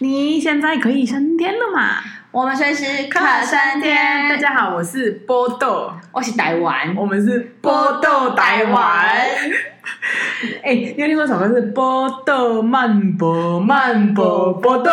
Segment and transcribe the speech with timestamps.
[0.00, 2.00] 你现在可以升天了嘛？
[2.32, 4.28] 我们随时可升天。
[4.28, 9.06] 大家好，我是波豆，我是台湾，我们是波豆台湾。
[10.64, 14.90] 哎、欸，你有听过什么是波豆曼波曼波波豆，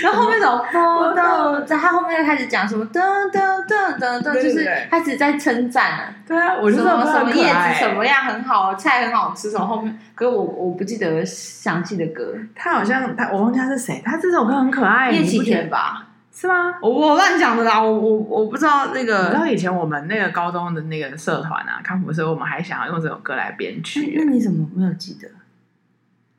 [0.00, 3.00] 然后后面走波豆，在他后面又开始讲什么噔
[3.32, 6.14] 噔噔噔噔，就是开始在称赞了。
[6.26, 12.34] 对啊，我就说什么什么叶子什么样很好，菜很好吃，什么后面，可是我我不记得详细的歌。
[12.54, 16.06] 他好像他我忘记他是谁，他这首歌很可爱，叶启田吧。
[16.34, 16.74] 是吗？
[16.80, 19.30] 我我乱讲的啦，我我我不知道那个。
[19.30, 24.14] 然后以前我们那个高中的那个社团啊，康辅社，我们还想要用这首歌来编曲。
[24.16, 25.28] 那你怎么没有记得？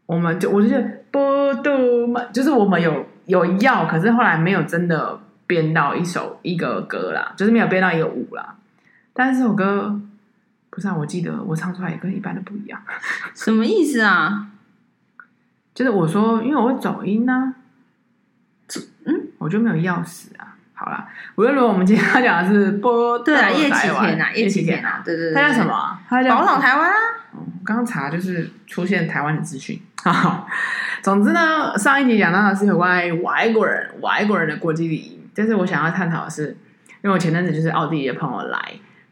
[0.07, 8.55] 我们就我就觉得波豆嘛，就是我们有有要，可是后来没有真的编到一首一个歌啦，就是没有编到一个舞啦。
[9.13, 9.99] 但是这首歌
[10.69, 12.81] 不是啊，我记得我唱出来也跟一般的不一样。
[13.33, 14.47] 什么意思啊？
[15.73, 17.55] 就是我说，因为我会走音呢、啊。
[19.05, 20.55] 嗯，我就没有钥匙啊。
[20.73, 25.99] 好啦，我就如果我们今天要讲的是波豆台湾，叶启田啊，叶启田啊，对对对，他叫什么？
[26.09, 26.97] 他叫宝岛台湾啊。
[27.63, 29.81] 刚刚查就是出现台湾的资讯。
[30.03, 30.47] 好，
[31.01, 35.19] 总之呢，上一集讲到的是有关于外国人、外国人的国际礼仪。
[35.33, 36.49] 但是我想要探讨的是，
[37.01, 38.59] 因为我前阵子就是奥地利的朋友来，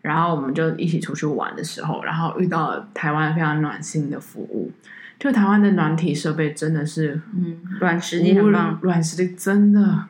[0.02, 4.72] 然后我们就一起出去玩的时候，然后遇到了台湾非常暖心的服务。
[5.18, 10.06] 就台湾的软体设备真的是，嗯，软实力很棒，软实力真的。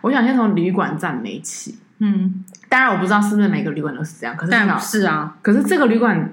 [0.00, 6.32] 我想先从旅馆赞美起，嗯，当然我不知道是不是每个旅馆都是这样，可是但是啊，可是这个旅馆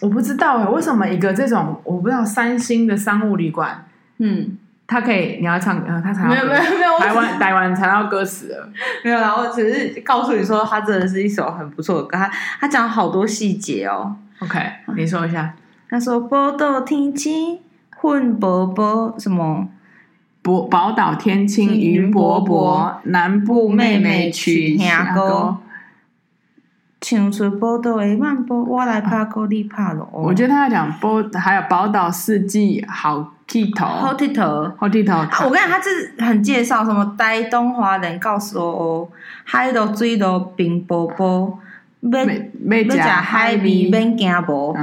[0.00, 3.84] 我不知道哎，为什么一个这种我不知道三星的商务旅馆，
[4.18, 8.68] 嗯，他可以你要唱，呃，他才没有没有没有，台湾台湾才到歌词了，
[9.04, 12.30] 没有啦，我只是告诉你说，他真的是一首很不错的歌，他
[12.60, 14.16] 他讲好多细节哦。
[14.40, 14.58] OK，
[14.96, 15.54] 你说一下。
[15.88, 17.60] 他说：“波岛天青
[18.02, 19.68] 云薄薄，什么？
[20.42, 25.60] 宝宝岛天青云薄薄，南部妹妹取声高。
[27.00, 30.08] 唱出宝岛的漫步，我来拍过，你拍咯。
[30.12, 35.14] 我觉得他要讲宝，还有宝岛四季好剃头，好剃头，好剃头。
[35.44, 39.08] 我跟你讲，他是很介绍什么台东华人告诉我，
[39.44, 41.58] 海路水路冰薄薄。”
[42.02, 44.76] 要要吃海味，免惊无。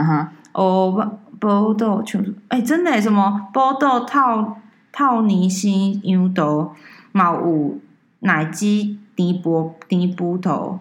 [0.51, 4.57] 哦，宝岛像，哎、欸，真的什么宝岛套
[4.91, 5.71] 套泥生
[6.03, 6.71] 羊肚，
[7.13, 7.79] 嘛有
[8.21, 10.79] 奶鸡甜波甜波头，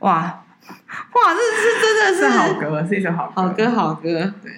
[0.00, 0.41] 哇
[1.12, 4.52] 哇，这是真的是，好歌，是一首好歌，好歌好歌，对，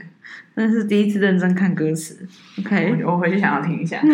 [0.56, 2.26] 真是第一次认真看歌词。
[2.60, 4.00] OK，我，我回去想要听一下。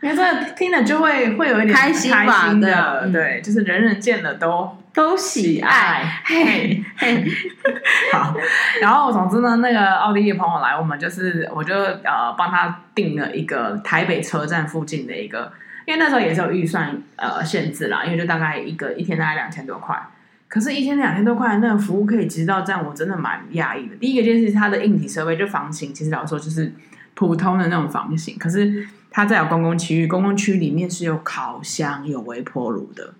[0.00, 0.22] 因为这
[0.54, 2.12] 听了就会会有一点开心
[2.60, 7.24] 的，对，对，就是人人见了都都喜爱，嘿，嘿，
[8.12, 8.32] 好。
[8.80, 15.52] 然后总之呢，那个奥地利朋友来，我们就是我就呃帮他订了一个台北车站附近的一个，
[15.84, 20.00] 因为那时候也是有预算呃限制啦，因为就大概一个一天大概两千多块，
[20.48, 23.94] 可是，一天两千多块那个服务可以直到站，我真的蛮讶异的。
[23.96, 26.72] 第一个就是它的硬体设备，就房型，其实老实说就是
[27.14, 28.88] 普通的那种房型，可是。
[29.10, 33.14] 它在有公共区域，公共区里面是有烤箱、有微波炉的，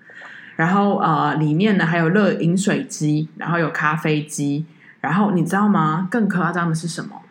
[0.54, 4.66] 然后呃，里面呢还有热饮水机，然后有咖啡机，
[5.00, 6.06] 然后你知道吗？
[6.10, 7.22] 更夸张的是什么？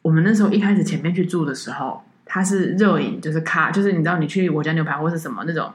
[0.00, 5.70] 我们那时候一开始前面去住的时候，它是热饮，就是咖，就是你知道你去我家牛排或是什么那种，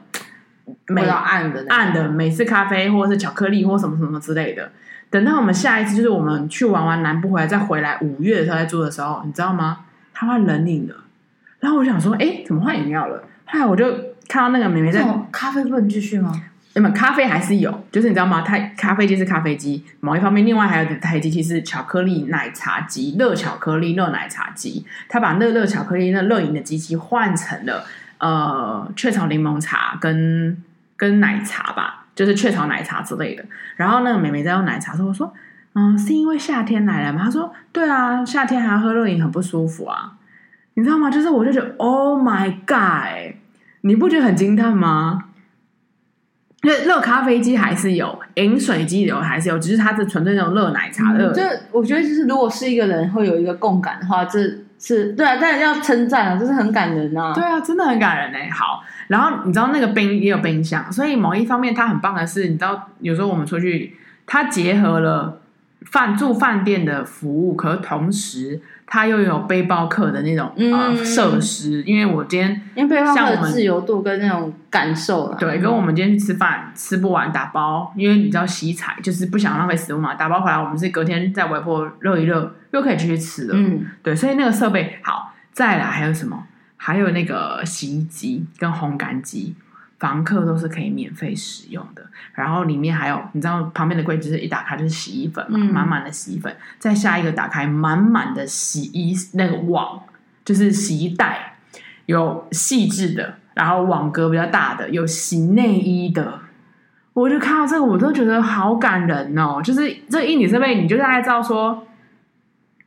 [0.86, 4.70] 比较暗的暗的美式咖啡或者是巧克力或什么什么之类的。
[5.08, 9.80] 等到我们下一次就是我们去玩完南部回来再回来五月的时候再做的时候，你知道吗？
[10.12, 10.94] 它会冷饮的。
[11.60, 13.22] 然后我想说，哎，怎么换饮料了？
[13.46, 13.90] 后来我就
[14.28, 16.32] 看到那个妹妹在咖啡不能继续吗？
[16.74, 18.42] 那么咖啡还是有，就是你知道吗？
[18.42, 24.84] 它咖啡机是咖啡机，某一方面，另外还有一台机器是巧克力奶茶机，热巧克力热奶茶机。
[25.08, 27.84] 他把热热巧克力那热饮的机器换成了
[28.18, 30.62] 呃雀巢柠檬茶跟
[30.96, 33.44] 跟奶茶吧，就是雀巢奶茶之类的。
[33.76, 35.32] 然后那个妹妹在用奶茶说：“我说，
[35.74, 40.12] 嗯，是因为夏天来了吗？”她说：“对啊，夏天还要喝热饮很不舒服啊。”
[40.74, 41.10] 你知道吗？
[41.10, 43.36] 就是我就觉得，Oh my God！
[43.80, 45.24] 你不觉得很惊叹吗？
[46.62, 51.32] 因为热咖啡机还是有，饮水机有还是有，只是它是纯粹那种热奶茶的。
[51.32, 54.38] 这、我觉得就是，如果是一个人会有一个共感的话，这
[54.78, 57.32] 是对啊，但是要称赞啊，就是很感人啊。
[57.32, 58.50] 对啊，真的很感人哎。
[58.50, 63.96] 好，然后你知道那个冰也有冰箱，所以某一方面它很棒的是，你知道有时候我们出去，
[64.26, 65.40] 它结合了
[65.90, 68.60] 饭住饭店的服务，可是同时。
[68.88, 86.44] 它又有背包客的那种、嗯、呃设施，因为我今天因为背包客的自由度跟那种感受了，对，跟我们今天去吃饭吃不完打包，因为你知道惜才就是不想浪费食物嘛，打包回来我们是隔天在微波热一热又可以继续吃了，嗯，对，所以那个设备好，再来还有什么？
[86.76, 89.56] 还有那个洗衣机跟烘干机，
[89.98, 92.06] 房客都是可以免费使用的。
[92.34, 96.54] 然后里面还有，你知道旁边的柜子是一打开就是洗衣粉嘛，满满的洗衣粉。
[96.78, 100.02] 再下一个打开，满满的洗衣那个网，
[100.44, 101.56] 就是洗衣袋，
[102.06, 106.40] 有细致的，然后网格比较大的，有洗内衣的。
[107.14, 109.62] 我就看到这个，我都觉得好感人哦！
[109.64, 111.86] 就是这一女设备，你就大概知道说，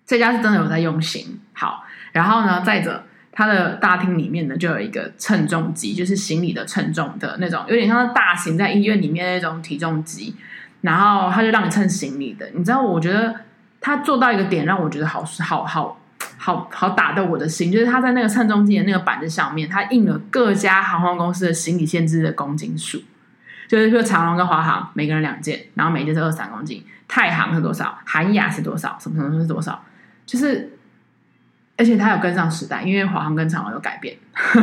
[0.05, 1.39] 这家是真的有在用心。
[1.53, 10.35] 好，然后呢，再者，它的大厅里面呢，就有一个称重机，就是行李的称重的那种，有点像大型在医院里面那种体重机。
[10.81, 13.35] 然后他就让你称行李的，你知道，我觉得
[13.81, 15.99] 他做到一个点，让我觉得好好好
[16.37, 23.01] 好好打动我的心，就是他在那个称重机的那个板子上面，他印了各家航空公司的行李限制的公斤数。
[23.67, 26.83] 就是说，长荣跟华航每个人两件，然后每件是二三公斤。
[27.07, 27.99] 太行是多少？
[28.05, 28.97] 韩亚是多少？
[28.99, 29.83] 什么什么是多少？
[30.25, 30.78] 就是，
[31.79, 34.15] 而且他有跟上时代，因为华航跟长荣有改变。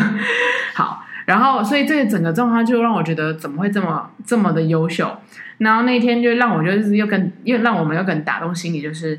[0.74, 5.16] 好，然后所以这个整个状况就让我觉得怎么会这么这么的优秀？
[5.58, 9.18] 然后那天就让我就是又跟又让我们又跟打动心里，就是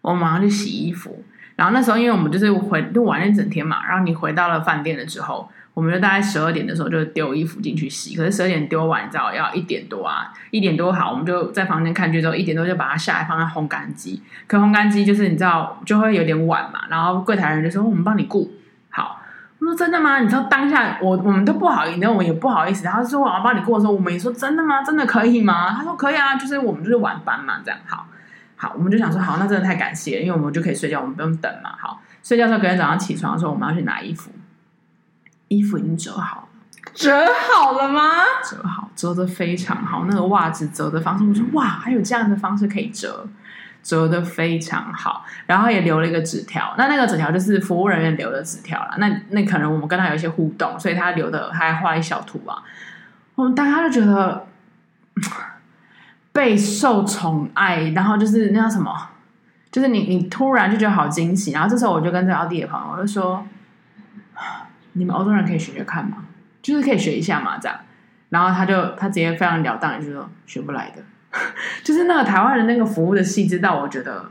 [0.00, 1.22] 我马上去洗衣服。
[1.56, 5.48] 然后那时候因为我们就是回就玩了一整天嘛，然后你回到了饭店了之后。
[5.74, 14.22] 我们就大概十二点的时候就丢衣服进去洗，可是十二点丢完，你知道要一点多啊，一点多好，我们就在房间看剧之后，一点多就把它下来放在烘干机。
[14.46, 18.50] 可烘干机就是你知道就会有点晚嘛，然后柜台人就说我们帮你顾
[18.88, 19.20] 好。
[19.58, 20.20] 我说真的吗？
[20.20, 22.84] 你知道当下我我们都不好意思，我们也不好意思。
[22.84, 24.82] 他说我要帮你顾的时候，我们也说真的吗？
[24.82, 25.72] 真的可以吗？
[25.72, 28.06] 他说可以啊，就是我们就是晚班嘛，这样好。
[28.56, 31.70] 好，我们就想说好，那真的太感谢，因为我们就可以睡觉，我们不用等嘛。
[31.78, 34.30] 好，睡觉的时候隔天早上起床的时候，我们要去拿衣服。
[35.48, 38.02] 衣服已经折好了，折好了吗？
[38.48, 40.04] 折好，折的非常好。
[40.08, 43.26] 那个袜子折的方式，我说哇，还有这样的方式可以折，
[43.82, 45.24] 折的非常好。
[45.46, 48.94] 然后也留了一个纸条，那那个纸条就是服务人员留的纸条了。
[48.98, 52.62] 那那可能我们跟他有一些互动，所以他留的，他还画一小图啊。
[53.34, 54.46] 我们大家就觉得
[56.32, 58.92] 备受宠爱，然后就是那叫什么，
[59.70, 61.52] 就是你你突然就觉得好惊喜。
[61.52, 63.44] 然后这时候我就跟这奥地的朋友，我就说。
[64.94, 66.24] 你们欧洲人可以学学看吗？
[66.62, 67.78] 就是可以学一下嘛，这样。
[68.30, 71.02] 然后他就他直接非常了当，就说学不来的。
[71.84, 74.30] 就是那个台湾的那个服务的细致到，我觉得，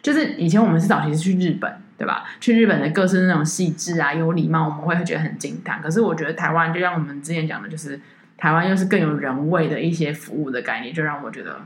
[0.00, 2.24] 就是以前我们是早期是去日本，对吧？
[2.40, 5.82] 去日本的各式那种细致啊，有礼貌，我们会觉得很惊叹。
[5.82, 8.00] 可是我觉得台湾，就像我们之前讲的，就是
[8.36, 11.60] 台湾又是更有人味的一些服务的概念，就让我觉得，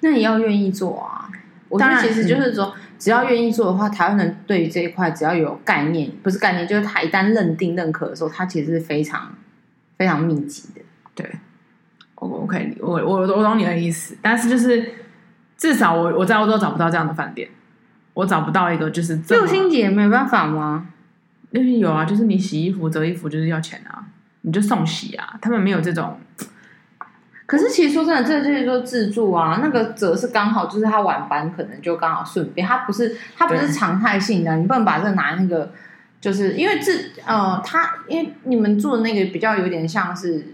[0.00, 1.30] 那你要愿意做啊。
[1.68, 9.34] 我觉得其实就是说，嗯、只要愿意做的话，台湾人对于这一块只要有概念，不是概念，就是他一旦认定认可的时候，他其实是非常
[9.98, 10.80] 非常密集的。
[11.14, 11.28] 对，
[12.14, 14.92] 我我可以，我我我懂你的意思，但是就是
[15.56, 17.48] 至少我我在欧洲找不到这样的饭店，
[18.14, 20.88] 我找不到一个就是六星级也没办法吗？
[21.50, 24.04] 那边有啊，就是你洗衣服折衣服就是要钱啊，
[24.42, 26.18] 你就送洗啊，他们没有这种。
[27.46, 35.70] 可是其实说真的，这就是说自助啊，那个则是刚好，就是他晚班可能就刚好顺便，他不是他不是常态性的，你不能把这个拿那个，
[36.20, 40.44] 就是因为自呃，他因为你们住的那个比较有点像是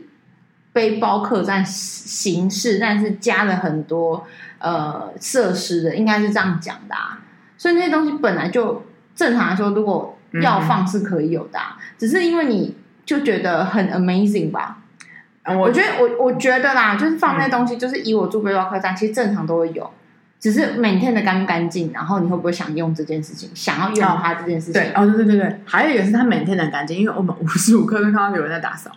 [0.74, 4.26] 背包客栈形式，但是加了很多
[4.58, 7.20] 呃设施的，应该是这样讲的啊。
[7.56, 8.84] 所以那些东西本来就
[9.14, 14.80] 正常来说，如果要放是可以有的啊，嗯，只是因为你就觉得很 amazing 吧。
[15.44, 19.90] 嗯、我觉得我我觉得啦，就是放那东西，就是以我住背包客栈，其实正常都会有，
[20.38, 24.74] 只是每天的干不干净，然后你会不会想用这件事情，想要用它这件事情。
[24.74, 28.92] 对哦，对对对对，还有一个是它每天的干净，因为我们无时无刻都看到有人在打扫，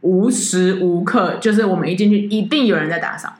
[0.00, 3.32] 无时无刻就是我们一进去一定有人在打扫。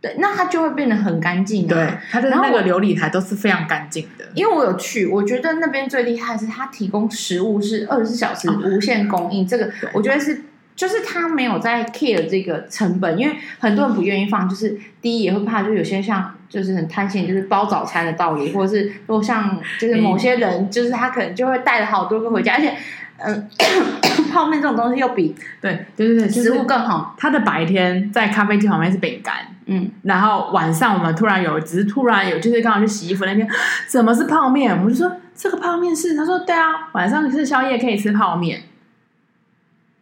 [0.00, 1.68] 对，那它就会变得很干净啊。
[1.68, 4.24] 对，它的那个琉璃台都是非常干净的。
[4.34, 10.42] 因为我有去，我觉得那边最厉害是它提供食物是二十四小时无限供应，哦、这个我觉得是。
[10.76, 14.46] 就是他没有在 care 这个成本，因为很多人不愿意放。
[14.46, 22.74] 就是第一也会怕，就有些像就是很贪心，就是包早餐的道理，或者是如果像就是某些人，就是他可能就会带了好多个回家，而且
[23.16, 23.48] 嗯，
[24.30, 27.14] 泡面这种东西又比对对对对食物更好。
[27.16, 33.48] 他的白天在咖啡机旁边是饼干，嗯，然后晚上我们突然有，只是突然有，就是刚好去洗衣服那天，
[33.88, 34.76] 怎么是泡面？
[34.76, 38.60] 我们就说这个泡面是，他说对啊，晚上是宵夜可以吃泡面。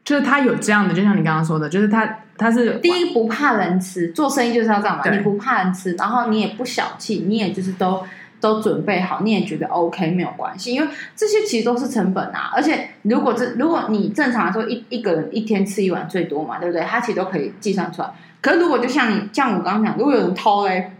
[0.04, 8.04] 就是他有这样的，就像你刚刚说的，就是他他是第一不怕人吃，做生意就是要这样嘛，你不怕人吃，然后你也不小气，你也就是都
[8.40, 12.50] 都准备好，你也觉得 OK 没有关系，因为这些其实都是成本啊。
[12.54, 16.84] 而且如果这如果你正常来说一一个人一天吃一碗最多嘛，对不对？
[16.84, 18.10] 他其实都可以计算出来。
[18.42, 20.92] 可是如果就像你像我刚刚讲，如果有人偷嘞，嗯，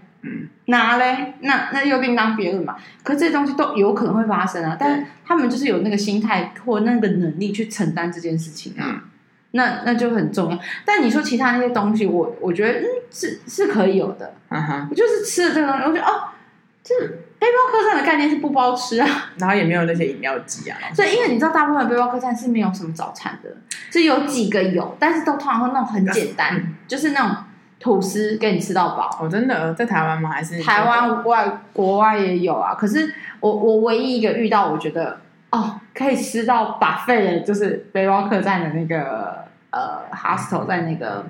[0.67, 2.77] 拿嘞，那那又另当别论嘛。
[3.03, 9.01] 可是这些东西都有可能会发生啊，但是他们就是有那个心态或那个能力去承担这件事情啊，嗯、
[9.51, 10.59] 那那就很重要。
[10.85, 14.35] 但你说其他那些东西，我我觉得嗯是是可以有的。
[14.49, 16.29] 嗯哼，我就是吃了这个东西，我觉得哦，
[16.83, 16.95] 这
[17.39, 19.07] 背包客栈的概念是不包吃啊，
[19.39, 20.79] 然后也没有那些饮料机啊。
[20.95, 23.51] 所以因为你知道，大部分背包客栈是没有什么早餐的，
[23.91, 27.37] 就有几个有，但是都通常会那种很简单，嗯、就是那种。
[27.81, 30.31] 吐司给你吃到饱哦，真的在台湾吗？
[30.31, 32.75] 还是台湾外国外也有啊？
[32.75, 41.27] 可是我我唯一一个遇到，我觉得哦，可以吃到 buffet 的，就是背包客栈的那个呃 hostel 在那个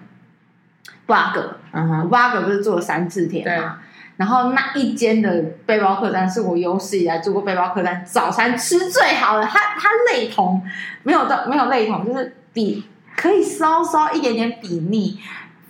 [1.07, 3.79] 布拉格，嗯哼，布拉格不是住了三四天嘛？
[4.17, 10.63] 然后那一间的背包客栈是我有史以来住过背包客栈早餐吃最好的，它它类同
[11.03, 15.19] 没有到没有类同，就是比可以稍稍一点点比拟。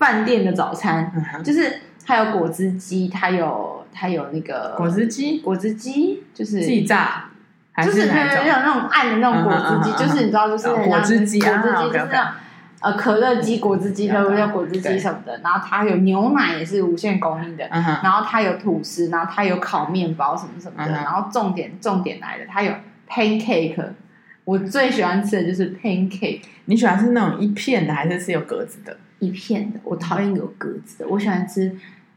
[0.05, 7.31] 饭店的早餐，嗯、就是它有果汁机，它有它有那个果汁机，果汁机就是自己榨，
[7.83, 12.19] 就是没有没有那种暗的那种果汁机，就是你知道，就是果汁机，果汁机就是那种
[12.81, 15.41] 呃可乐机、果汁机，都叫果汁机什么的。
[15.43, 20.93] 然后它有牛奶也是无限供应的，然后它有吐司，然后它有烤面包什么什么的。
[20.93, 22.71] 然后重点重点来了，它有
[23.09, 23.83] pancake，
[24.45, 26.43] 我最喜欢吃的就是 pancake。
[26.67, 28.95] 你喜欢吃那种一片的，还是是有格子的？
[29.19, 31.09] 一片的，我讨厌有格子的。
[31.09, 31.77] 我喜欢吃，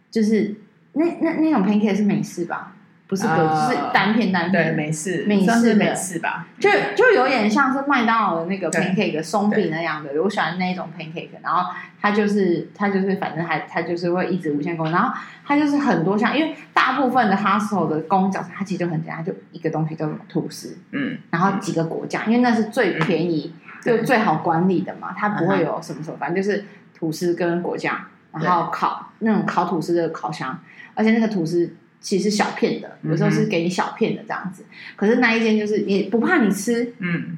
[0.09, 0.55] 就是
[0.93, 2.73] 那那那种 pancake 是美式吧？
[3.07, 4.65] 不是格子，呃、是单片单片。
[4.65, 6.45] 对，美式，美式美式吧？
[6.59, 10.21] 就就有点像是麦当劳的那个 pancake 松饼那样的。
[10.21, 26.65] 我喜欢那种 pancake，然后它就是它就是反正还它就是会一直无限供，然后它就是很多像，因为大部分的 hostel 的供早餐它其实就很简单，就一个东西叫吐司，嗯，然后几个果酱，因为那是最便宜就、嗯、最好管理的嘛，它不会有什么什么，反正就是。
[26.97, 27.95] 吐司跟果酱，
[28.31, 30.59] 然后烤那种烤吐司的烤箱，
[30.95, 34.63] 而且那个吐司其实是小片的，有时候是给你小片的这样子。
[34.63, 37.37] 嗯、可是那一间就是也不怕你吃，嗯，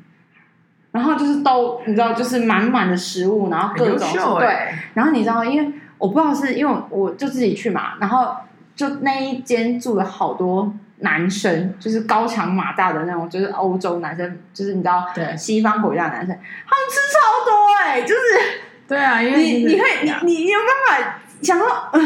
[0.91, 4.07] 然后就是都你知道，就是满满的食物，然后各种
[4.39, 4.47] 对，
[4.93, 8.33] 然后你知道，因为我不知道是因为我就自己去嘛，然后
[8.75, 18.68] 就那一间住了好多男生，就是高强马大的那种，就是欧洲男生，就是你知道，对西方国家的男生，他们吃超多哎、欸，就是。
[18.89, 22.00] 对啊，因为你你会你你你有办法想到，呃，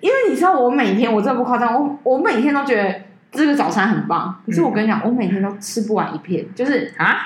[0.00, 3.00] 因为你知道我每天我真的不夸张，我我每天都觉得
[3.32, 4.40] 这个早餐很棒。
[4.46, 7.16] 可是我跟你讲，我每天都吃不完一片，就是啊，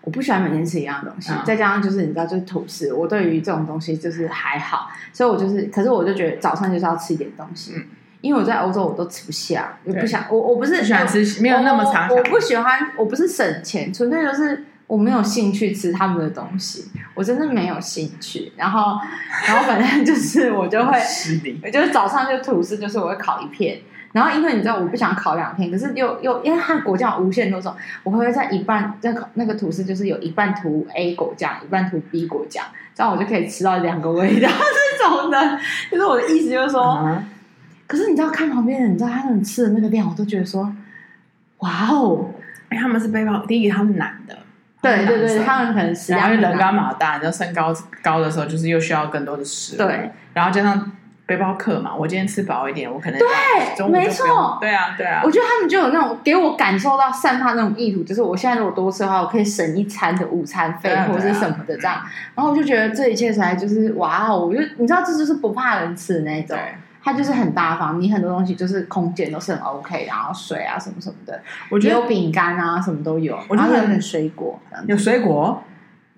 [0.00, 1.30] 我不喜欢每天吃一样的东西。
[1.44, 7.72] 再加上就是你知道，就是吐司，我对于这种东西就是还好，所以我就是，可是我就觉得早餐就是要吃一点东西，
[8.20, 14.64] 因为我在欧洲我都吃不下，我不想我我不是喜欢吃没有那么长，我不喜欢，我不是省钱，纯粹就是。
[14.90, 18.52] 我没有兴趣吃他们的东西，我真的没有兴趣。
[18.56, 18.98] 然后，
[19.46, 20.98] 然后反正就是我就会，
[21.62, 23.78] 我就是早上就吐司，就是我会烤一片。
[24.10, 34.48] 然后因为你知道我不想烤两片，可是又又因为它果酱无限多种，我会在一半在烤那个吐司，就是有一半涂 A 果酱，一半涂 B 果酱，这样我就可以吃到两个味道
[34.98, 35.56] 这种的。
[35.88, 37.24] 就是我的意思就是说，嗯、
[37.86, 40.74] 可是你知道看旁边的人，你知道他们吃的那个量，我都觉得说，
[41.58, 42.30] 哇哦，
[42.70, 44.36] 哎，他们是背包，第一个他们男的。
[44.82, 49.78] 对对对，他们可能食量，因为人高马大，然后身高高的时候，就是又需要更多的食物。
[49.78, 50.92] 对，然后加上
[51.26, 55.20] 背包客嘛，我今天吃饱一点，我可能对，没错，对啊对啊。
[55.22, 62.02] 我觉得他们就有那种给我感受到散发那种意图，就是我现在如果多吃的话，我可以省一餐的午餐费或者是什么的这样。
[62.34, 66.56] 然后我就觉得这一切才就是哇哦，我就你知道这就是不怕人吃的那种。
[67.02, 71.40] 它就是很大方，你很多东西就是空间都是很 OK，然后水啊什么什么的，
[71.70, 75.62] 我觉得有饼干啊什么都有，然后有点水果，有水果，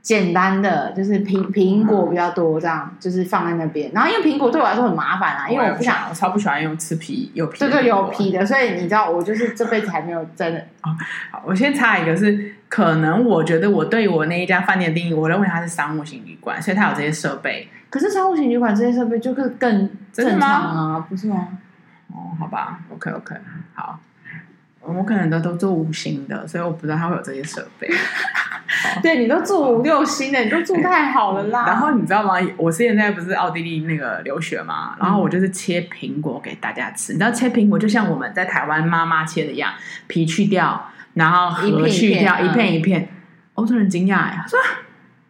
[0.02, 3.88] 简单的就是苹苹果比较多，这样就是放在那边。
[3.94, 10.90] 然后因为苹果对我来说很麻烦啊，因为我不想，我超不喜欢用吃皮有皮，对对有皮的，所以你知道我就是这辈子还没有真的 哦。
[11.30, 17.68] 好，我先插一个是，可能我觉得我对我那一家饭店的定义，我认为它是商务型旅馆，所以它有这些设备。
[17.88, 21.46] 可是商务型旅馆这些设备就是更正常啊，不是吗？
[22.08, 23.34] 哦，好吧，OK OK，
[23.74, 23.98] 好，
[24.82, 27.88] 我可能都都做五星的，所以我不知道它会有这些设备。
[29.02, 31.64] 对，你都住五六星的，你都住太好了啦。
[31.68, 32.34] 然后你知道吗？
[32.56, 37.12] 我是现在不是奥地利那个留学嘛，然后我就是切苹果给大家吃。
[37.12, 39.72] 你知道切苹果就像我们在台湾妈妈切的一样，
[40.06, 43.08] 皮去掉，然后核去掉，一片一片。
[43.54, 44.58] 欧洲人惊讶呀，说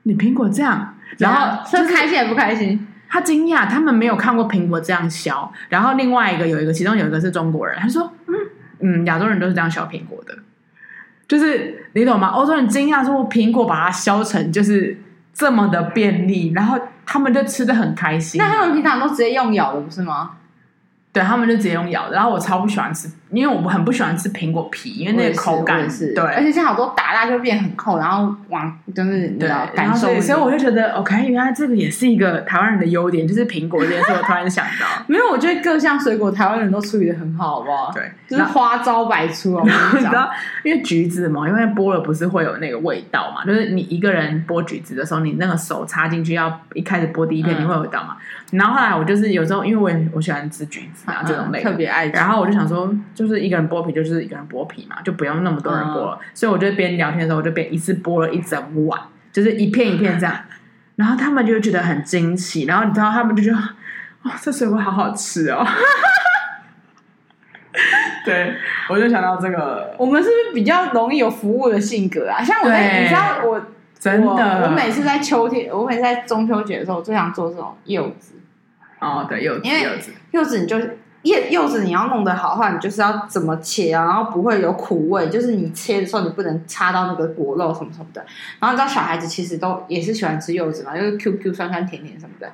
[0.04, 0.94] 你苹果这样。
[1.18, 5.52] 然后是开心也不开心，他惊讶，他们没有看过苹果这样削。
[5.68, 8.10] 然后另外一个有一个，其中有一个是中国人，他说
[8.82, 10.36] ：“嗯，亚洲人都是这样削苹果的，
[11.26, 14.98] 就是你懂吗？”欧洲人惊讶说：“苹果把它削成就是
[15.32, 20.32] 这么的便利，然后他们就吃的很开心。”那他们平常都直接用咬的，不是吗？
[21.12, 37.92] 对他们就直接用咬的，然后我超不喜欢吃，因为我很不喜欢吃苹果皮，因为那个口感是，对，而且现在好多打蜡就变很厚，然后往就是对感受，所以我就觉得 OK，原来这个也是一个台湾人的优点，就是苹果这件事，我突然想到， 没有，我觉得各项水果台湾人都处理的很好，好不好？
[37.92, 40.30] 对，就是花招百出啊， 你知道，
[40.64, 48.16] 因为橘子嘛，因为剥了不是会有那个味道嘛，就是你一个人剥橘子的时候，你那个手插进去要一开始剥第一片，你会有味道嘛？
[48.52, 52.06] 然后后来我就是有时候，因为我也我喜欢吃橘子啊这种类，特别爱。
[52.06, 56.18] 然后我就想说，就是一个人剥皮，就是一个人剥皮嘛，就不用那么多人剥了。
[56.34, 59.00] 所以我就边聊天的时候，我就边一次剥了一整碗，
[59.32, 60.36] 就是一片一片这样。
[60.96, 63.56] 然后他们就觉得很惊奇，然后你知道他们就觉得，
[64.24, 65.66] 哇，这水果好好吃哦。
[68.24, 68.54] 对，
[68.88, 72.44] 我就想到这个，我们是不是比较容易有服务的性格啊？
[72.44, 73.60] 像我在，你知道我
[73.98, 78.34] 真的，我每次在秋天，我每次在中秋节的时候，我最想做这种柚子。
[79.02, 80.78] 哦，对，柚子，因为柚子，柚子你就
[81.22, 88.24] 柚柚子你要弄得好的话，你就是要怎么切啊，然后不会有苦味，就是你切的时候你不能插到那个果肉什么什么的。
[88.60, 92.48] 然后你知道小孩子其实都也是喜欢吃柚子嘛，就是 Q Q 酸酸甜甜什么的。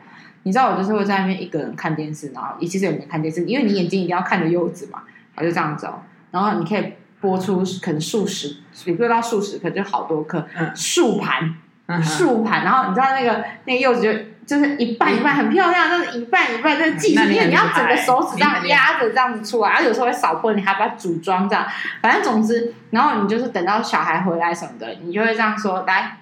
[0.44, 5.02] 你知道我就是会在那边一个人看电视，然后也其实也没看电视，因为你眼睛一定要看着柚子嘛，
[5.34, 6.00] 然后就这样子哦。
[6.30, 11.54] 然后你可以剥出可能数十，也不知道数十颗，就好多颗，数盘，
[12.02, 12.64] 数盘。
[12.64, 14.27] 然后你知道那个那个柚子就。
[14.48, 21.66] 就是一半一半很漂亮，但是一半一半，就是技术，因为你要整个手指这样压着这样子出来，然后有时候会扫破，你还把它组装这样，
[22.00, 26.16] 反正总之，然后你就是等到小孩回来什么的，你就会这样说，来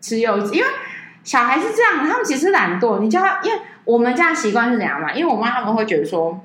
[0.00, 0.66] 吃柚子，因为
[1.24, 5.10] 小孩是这样，他们其实懒惰，你叫他，因为我们家习惯是怎样嘛？
[5.12, 6.44] 因为我妈他们会觉得说。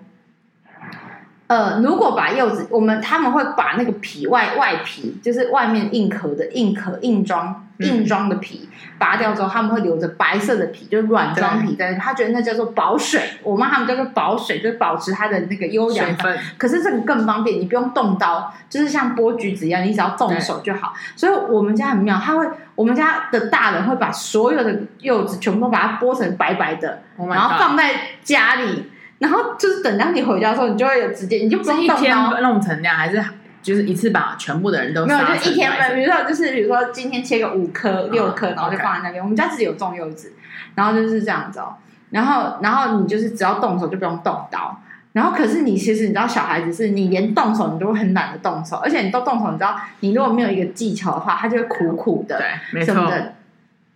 [1.47, 11.99] 呃，如果把柚子，我们他们会把那个皮外外皮，就是外面硬壳的硬壳硬装硬装的皮拔掉之后，他们会留着白色的皮，就是软装皮在那。
[11.99, 16.35] 他觉得那叫做保水，我妈他们叫做保水，就是保持它的那个优良分。
[16.57, 20.93] 可是这个更方便，你不用动刀，就是像剥橘子一样，你只要动手就好。
[21.15, 27.91] 所以我们家很妙，他会我们家的大人会把所有的柚子全部都把它剥成白白的，oh、然后放在
[28.23, 28.89] 家里。
[29.19, 31.95] 然后就是等到你回家的时候，你就会有直接，你就不用动刀。
[31.95, 33.23] 一天弄成那样，还是
[33.61, 35.95] 就是一次把全部的人都没有，就一天分。
[35.95, 39.23] 比如说，就是比如说今天切个五颗、六颗，然后就放在那边。
[39.23, 40.33] 我们家自己有种柚子，
[40.75, 41.75] 然后就是这样子哦。
[42.11, 44.79] 然后，然后你就是只要动手就不用动刀。
[45.13, 52.93] 然后，可是你其实你知道，小孩子是你连动手你都会很懒得动手，而且你都动手，你知道，你如果没有一个技巧的话，他就会苦苦的，对，没错。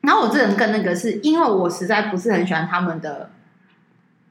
[0.01, 3.29] 然后我这人更那个是因为我实在不是很喜欢他们的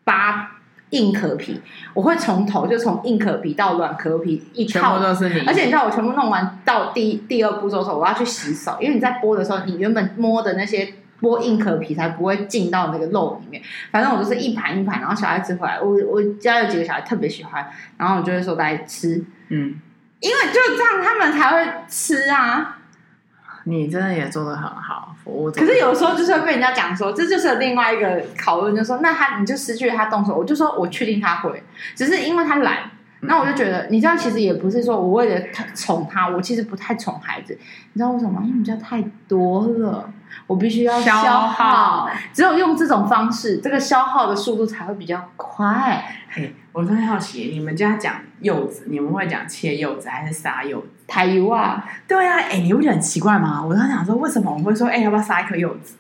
[0.03, 0.53] 八。
[0.91, 1.61] 硬壳皮，
[1.93, 5.41] 我会从头就从硬壳皮到软壳皮一套，都是你。
[5.47, 13.63] 而且你知道，我全部弄完到第第二步骤的时候，我要去洗手，因为你在剥的时候，你原本摸的那些剥硬壳皮才不会进到那个肉里面。
[13.91, 17.67] 反正我就是一盘一盘，然后小孩子回来，我我家有几个小孩特别喜欢，
[17.99, 19.75] 然后我就会说大家吃，嗯，
[20.21, 22.78] 因为就这样他们才会吃啊。
[23.65, 25.51] 你真的也做的很好，服务。
[25.51, 30.37] 可是有时候就是会被人家讲说，这就是另外一个讨论，就是说那他你就失去了他动手。
[30.37, 31.63] 我就说我确定他会，
[31.95, 32.91] 只是因为他懒。
[33.21, 37.53] 那我就觉得，你知道，其实也不是说我为了他宠他，我其实不太宠孩子。
[37.93, 38.41] 你知道为什么吗？
[38.45, 40.09] 因为我们家太多了，
[40.47, 42.09] 我必须要消耗。
[42.33, 46.15] 只有用这种方式，这个消耗的速度才会比较快。
[46.31, 50.98] 嘿，我特别好奇，你们家讲柚子，你们会讲切柚子还是杀柚子？
[51.09, 53.61] 台油啊，对啊，哎，你不觉得很奇怪吗？
[53.61, 55.97] 我刚想说，为什么我们会说，哎，要不要杀一颗柚子？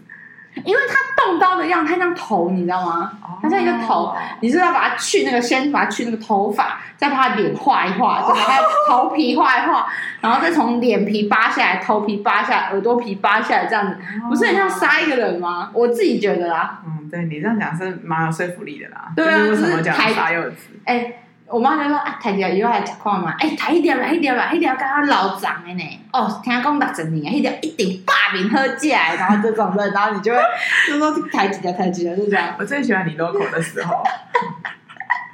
[0.64, 3.12] 因为它动刀的样，它像头，你知道吗？
[3.40, 9.87] 它像一个头，你是要把它去那个，先把它去那个头发，再把它脸画一画，再把它头皮画一画，
[10.21, 13.97] 然后再从脸皮扒下来，头皮扒下来，耳朵皮扒下来，这样子，
[14.29, 15.71] 不是很像杀一个人吗？
[15.73, 16.81] 我自己觉得啦。
[16.85, 19.12] 嗯，对你这样讲是蛮有说服力的啦。
[19.14, 20.71] 对啊，为什么讲杀柚子？
[20.85, 21.12] 哎。
[21.51, 26.01] 我妈就说：“啊，抬起来以后来吃看嘛，哎，抬一点吧，一点吧，一点要跟他老长的呢。
[26.13, 30.39] 哦，听讲六十年，一点一定百年好食，然后这种的，然后你就会
[30.87, 32.55] 就说抬起来，抬起来，就这样。
[32.59, 34.05] 我最喜欢你 local 的时候，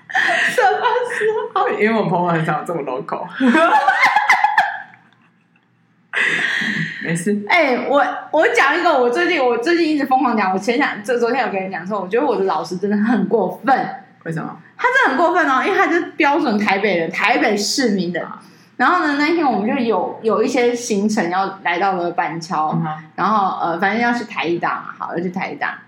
[0.09, 1.69] 什么时候？
[1.71, 3.27] 因为我朋友很少这么 local。
[7.03, 7.45] 没事。
[7.49, 13.97] 哎、欸，我我讲一个，我最近我最近一直疯狂讲，我前两这昨天有跟你讲说，我觉得我的老师真的很过分。
[14.23, 14.57] 为什么？
[14.77, 18.27] 他真的很过分哦，因为他就是标准台北人，台北市民的。
[18.77, 22.85] 然后呢，那一天我们就有有一些行程要来到了板桥，嗯、
[23.15, 25.79] 然后呃，反正要去台艺大嘛，好，要去台艺大。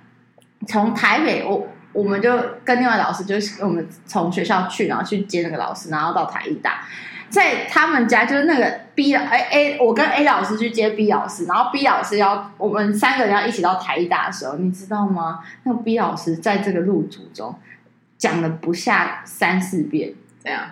[0.69, 6.85] 从台北，我我们就跟另外老师，就是我们从学校去，然后去接那个老师，然后到台艺大，
[7.29, 15.41] 在他们家就是那个 B 老哎 A，我跟 A 老师去接 B 老师，然后 B 老师要我们三个人要一起到台艺大的时候，你知道吗？
[15.65, 17.53] 那个 B 老师在这个路途中。
[18.19, 20.15] 讲了不下三四遍。
[20.43, 20.63] 这样，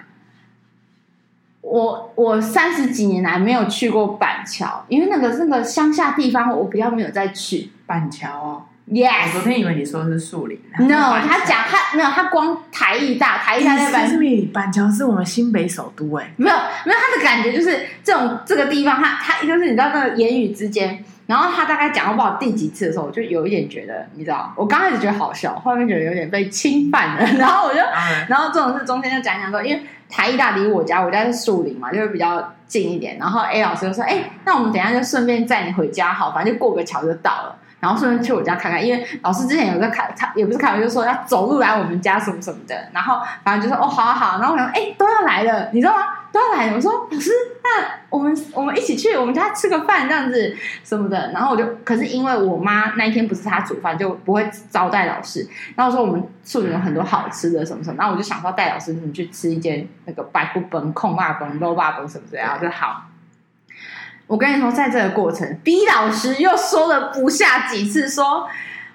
[1.62, 8.62] 我我三十几年来没有去过板桥，因为那个那个乡下地方，我比较没有再去板桥哦。
[8.86, 10.60] Yes，我昨天以为你说的是树林。
[10.78, 14.10] No，他讲他没有，他光台艺大，台艺大在板
[14.52, 16.30] 板桥是我们新北首都哎。
[16.36, 27.80] 没有没有，他的感觉就是这种这个地方，他他就是你知道那个言语之间，然后他大概讲到不好第几次的时候，我就有一点觉得，你知道，我刚开始觉得好笑，后面觉得有点被侵犯了， 然后我就，
[28.28, 37.56] 然后这种事中间就讲讲说，因为台艺大离我家，我家是树林嘛，就会比较近一点，然后 A 老师就说，哎，那我们等一下就顺便载你回家，好，反正就过个桥就到了。
[37.80, 42.74] 然后顺便去我家看看，因为老师之前有个开，他也不是开玩笑，说要走路来我们家什么什么的。
[42.94, 44.38] 然后反正就说哦，好啊好。
[44.38, 46.02] 然后我想，哎，都要来了，你知道吗？
[46.32, 46.76] 都要来了。
[46.76, 47.30] 我说老师，
[47.64, 51.32] 那我们我们一起去我们家吃个饭这样子什么的。
[51.32, 55.48] 然后我就，可是因为我妈那一天不是她煮饭，就不会招待老师。
[55.74, 57.96] 然后说我们树林有很多好吃的什么什么。
[57.98, 62.36] 然后我就想说带老师你去吃一间那个白骨崩、控霸崩、肉霸崩什么的。
[62.36, 63.06] 然后就好。
[64.26, 68.46] 我跟你说，在这个过程，B 老师又说了不下几次，说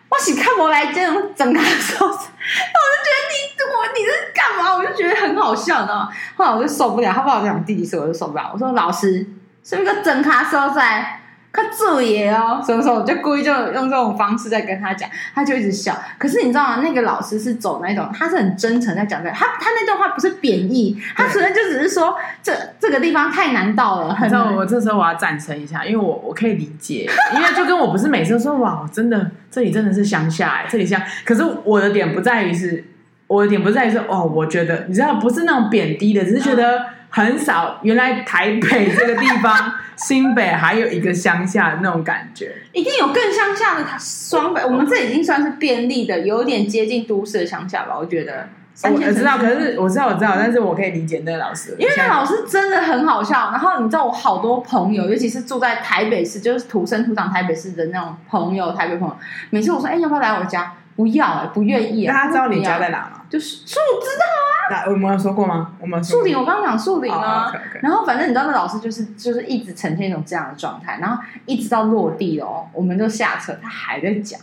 [0.09, 4.75] 我喜看我来这种整卡的时候，我就觉得你我你是干嘛？
[4.75, 6.09] 我就觉得很好笑呢。
[6.35, 8.49] 后来我就受不了，他不好讲弟弟说，我就受不了。
[8.53, 9.25] 我说老师，
[9.63, 11.18] 是不是个整他收在？
[11.51, 15.97] 他注意哦，什么时候我就故意就用这种方式在跟他讲，他就一直笑。
[16.17, 16.81] 可是你知道吗？
[16.83, 19.31] 那个老师是走那种，他是很真诚在讲的。
[19.31, 24.13] 他他那段话不是贬义，他纯粹就只是说这这个地方太难到了。
[24.13, 31.01] 很，我这时候我要赞成一下，因为我我可以理解，因为就跟我不是每次都说哇，真的这里真的是乡下哎，这里乡。
[31.25, 32.83] 可是我的点不在于是，
[33.29, 36.85] 我的点不在于说哦，我觉得你知道不是那种贬低的，只是觉得。
[37.11, 44.61] 很少，原来台北这个地方， 新北还有一个乡下的那种感觉，一定有更乡下的双北。
[44.63, 47.97] 我们这已经算是便利的，有点接近都市的乡下吧？
[47.97, 48.47] 我觉得。
[48.83, 53.49] 我知道，可是我知道，我知道，但是我可以理解那个老师，因为那老师真的很好笑。
[53.49, 59.17] 然后你知道，我好多朋友，尤其是住在台北市，就是土生土长台北市的那种朋友，台北朋友，
[59.49, 60.73] 每次我说，哎，要不要来我家？
[60.95, 62.13] 不要、欸，不愿意、啊。
[62.13, 63.18] 那他知道你家在哪吗？
[63.29, 64.85] 就是树，知道啊。
[64.85, 65.73] 那我们有说过吗？
[65.79, 67.45] 我们树林，我刚刚讲树林啊。
[67.45, 67.55] Oh.
[67.81, 74.39] 然后反正你知道，那老师就是就是一直呈现一种这样的状态，然后一直到落地了哦，我们就下车，他还在讲。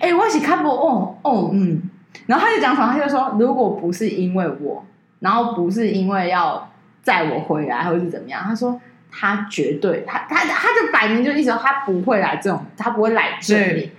[0.00, 1.82] 哎、欸，我一起看不哦哦嗯，
[2.26, 2.92] 然后他就讲什么？
[2.92, 4.84] 他就说，如果不是因为我，
[5.20, 6.70] 然后不是因为要
[7.02, 8.42] 载我回来，或者是怎么样？
[8.42, 13.92] 他说他绝对，他他他就摆明就意思说他不会来这种，他不会来这里，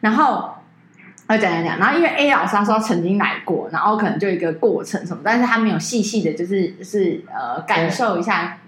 [0.00, 0.53] 然后。
[1.26, 8.58] 他讲讲讲，然后因为 A 老师他说他曾经来过，然后可能就一个过程什么，但是他没有细细的，就是就是呃感受一下、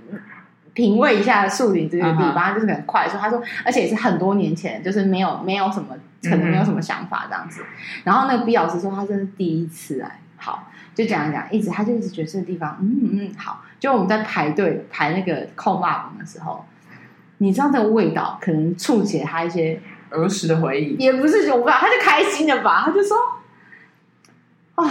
[0.72, 7.62] 品味一下树林这个地方，他就是很快速，他说，而且也是很多年前，就是没有没有什么，可能没有什么想法这样子。
[8.04, 13.62] 然后那个 B 老师说他这是第一次来，好，就讲讲讲，一直他就一直觉得这个地方，嗯嗯好。
[13.78, 16.64] 就我们在排队排那个扣骂文的时候，
[17.36, 19.78] 你知道那个味道可能触起他一些。
[20.10, 22.82] 儿时的回忆也不是，我不知道，他就开心的吧？
[22.86, 23.16] 他就说
[24.76, 24.90] ：“啊、哦，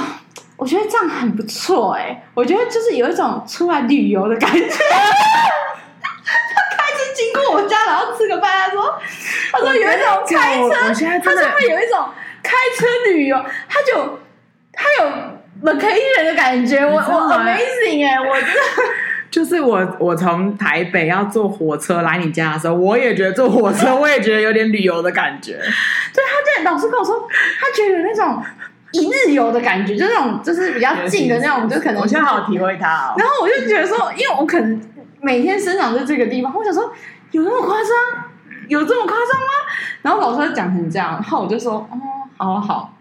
[0.58, 9.00] 我觉得这样很不错哎、欸，我觉得就是有一种出来旅游的感觉。”他开车经过我家，然后吃个饭，他说
[9.52, 10.70] ：“他说有一种开车，
[11.24, 12.10] 他说会有一种
[12.44, 13.38] 开车旅游，
[13.70, 14.20] 他就
[14.74, 15.10] 他有
[15.64, 16.86] vacation 的感觉。
[16.86, 18.60] 我”我我 amazing 哎、欸，我真的。
[19.32, 25.54] 就是我，我从台北要坐火车来你家的时候，我也觉得坐火车，我也觉得有点旅游的感觉。
[26.14, 27.28] 对，他就老师跟我说，
[27.60, 28.42] 他觉得有那种
[28.92, 32.02] 一日游的感觉，就那种就是比较近的那种， 就可能。
[32.02, 33.16] 我现在好体会他哦。
[33.18, 34.82] 然后我就觉得说，因为我可能
[35.22, 36.92] 每天生长在这个地方，我想说，
[37.32, 38.24] 有那么夸张？
[38.68, 39.48] 有这么夸张吗？
[40.02, 41.98] 然后老师讲成这样，然后我就说，哦，
[42.38, 42.95] 好好好。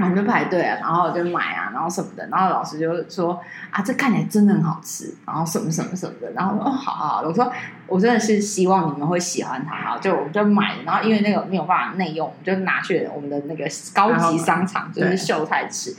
[0.00, 3.38] 我们就排队啊，然后就买啊，然后什么的，然后老师就说
[3.70, 7.52] 啊，这看起来真的很好吃，然后什么什么什么的，然后说哦，好好好，我说
[7.86, 15.94] 我真的是希望你们会喜欢它，哈，就我们就买，然后因为那个没有办法内用，我们就拿去我们的那个高级商场，就是秀泰吃，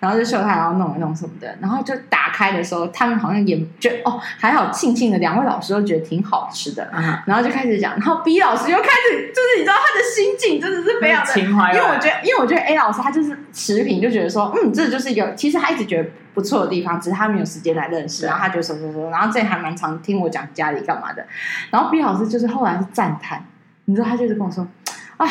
[0.00, 6.90] 然后就秀泰，然后弄一弄什么的，然后就打开的时候，他们好像也觉得哦，还好，庆幸的两位老师都觉得挺好吃的，
[7.24, 13.35] 然后就开始讲，然后 B 老师又开始，就是你知道他的心境真的是非常的，情怀因为我觉得，因为我觉得 A 老师他就是。
[13.52, 18.26] 持平就觉得说，嗯，这就是一个其实他一直觉得不错的地方，只是他没有时间来认识。
[18.26, 21.26] 然后他就说说说，然后这还蛮常听我讲家里干嘛的。
[21.70, 23.44] 然后 B 老师就是后来是赞叹，
[23.86, 24.66] 你知道他就是跟我说
[25.16, 25.26] 啊，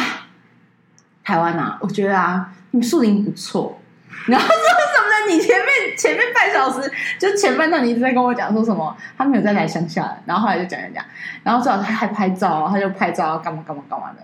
[1.24, 3.80] 台湾啊，我觉得啊，你们树林不错。
[4.28, 5.36] 然后说什么呢？
[5.36, 10.18] 你前面前面半小时就前半段你一直在跟我讲说什么，他没有再来乡下。
[10.26, 11.06] 然后后来就讲讲讲，
[11.44, 14.20] 然后最后他还拍照，他就拍照干嘛干嘛干嘛的。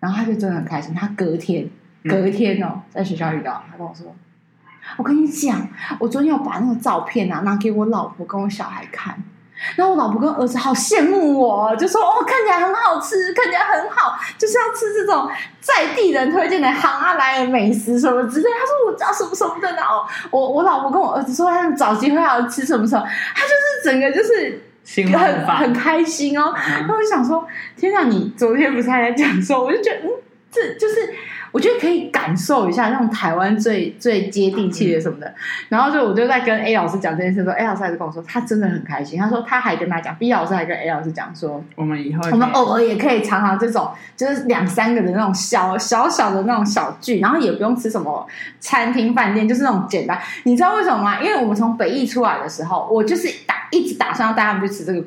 [0.00, 1.68] 然后他就真的很开心，他隔天。
[2.08, 4.14] 隔一天哦，在学校遇到他跟我说
[4.98, 9.22] ：“我跟你讲，我昨天有把那个照片啊拿给我老婆跟我小孩看。
[9.74, 15.26] 然后我老婆跟儿子好羡慕我，就说哦，看起来很好吃，看起来很好，就是要吃这种
[15.60, 18.50] 在地人推荐的行啊来的美食什么之类。
[18.50, 23.02] 他说我知道什么什么的，然后我我老婆跟我儿子说他们找机会要吃什么什么，
[23.34, 24.62] 他就是整个就是
[25.16, 26.52] 很很开心哦。
[26.54, 30.10] 然后我就想说，天哪，你昨天不是还在讲说，我就觉得嗯，
[30.52, 31.14] 这就是。
[31.56, 35.34] 我觉得可以感受一下那种台湾最最接地气的什么的，
[35.70, 48.26] 然后就我就在跟 A 老师讲这件事，说 A 老师还是跟我说他真的很开心，他说他还跟他讲，B 老师还跟 A 老师讲说，我们以后我们偶尔也可以尝尝这种就是两三个的那种小小小的那种小聚，然后也不用吃什么
[48.60, 50.20] 餐厅饭店，就是那种简单。
[50.44, 51.22] 你知道为什么吗？
[51.22, 55.02] 因为我们从北艺出来的时候，我就是打一直打算要带他们去吃这个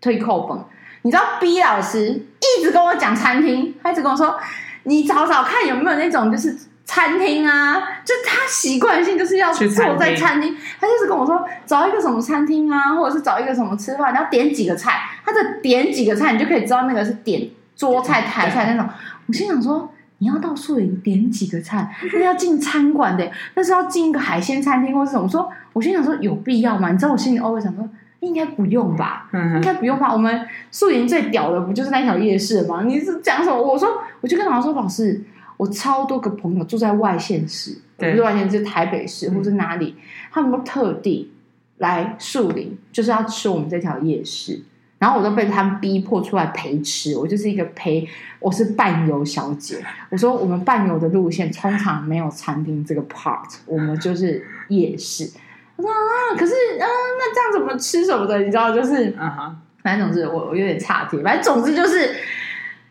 [0.00, 0.56] 推扣本，
[1.02, 4.38] 你知道 B 老师一直跟我讲餐厅，他一直跟我说。
[4.88, 7.74] 你找找看有没有那种就是餐厅啊，
[8.04, 18.90] 就他习惯性就是要坐在餐厅，他就是跟我说找一个什么餐厅啊，或者是找一个什么吃饭，然后点几个菜，他的点几个菜，你就可以知道那个是点桌菜台菜那种。
[19.26, 25.24] 我心想说，你要到树林点几个菜， 那要进餐馆的，那是要进一个海鲜餐厅或者什么。
[25.24, 26.90] 我说，我心想说有必要吗？
[26.90, 27.86] 你知道我心里偶尔想说。
[28.20, 30.12] 应该不用吧，嗯、应该不用吧。
[30.12, 32.82] 我们树林最屌的不就是那条夜市吗？
[32.84, 33.62] 你是讲什么？
[33.62, 33.88] 我说，
[34.20, 35.22] 我就跟老师说，老师，
[35.56, 40.02] 我超多个朋友住在外县市，对不是外县市，台北市或是哪里，嗯、
[40.32, 41.32] 他们都特地
[41.78, 44.62] 来树林，就是要吃我们这条夜市。
[44.98, 48.04] 然后我都被他们逼迫出来陪吃，我就是一个陪，
[48.40, 49.76] 我是伴游小姐。
[50.10, 55.30] 我说，我们伴游的路线通常没有餐厅这个 part，我们就是夜市。
[55.78, 58.40] 我说啊，可是啊，那这样怎么吃什么的？
[58.40, 61.22] 你知道，就是啊哈，反正总之我我有点岔题。
[61.22, 62.16] 反正总之就是，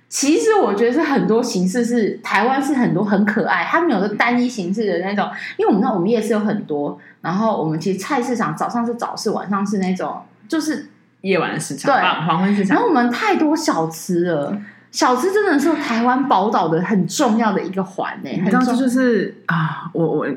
[0.07, 5.29] 其实我觉得是很多形式是台湾是很多很可爱，他们有个单一形式的那种。
[5.57, 10.87] 因为我们知道我们夜市有很多，然后我们其实菜市场早上是早市，晚上是那种就是
[11.21, 12.75] 夜晚的市场，对，黄昏市场。
[12.75, 14.57] 然后我们太多小吃了，
[14.91, 18.29] 小吃真的是台湾宝岛的很重要的一个环呢。
[18.29, 20.27] 你知道，这就是啊，我我。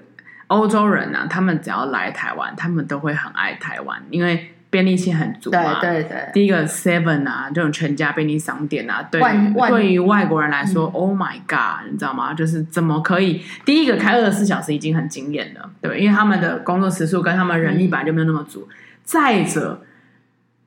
[0.51, 5.81] 欧洲人呢、啊，他们只要来台湾，他们都会很爱台湾，因为便利性很足嘛。
[5.81, 6.31] 对对对。
[6.33, 9.21] 第一个 Seven 啊，这种全家便利商店啊，对
[9.69, 12.35] 对于外国人来说、嗯、，Oh my God，你知道吗？
[12.35, 13.41] 就是怎么可以？
[13.65, 18.67] 第一个开二十四小时已经很惊艳了，对，因为他们的工作时数跟他们人力本来就没有那么足。
[18.69, 19.83] 嗯、再者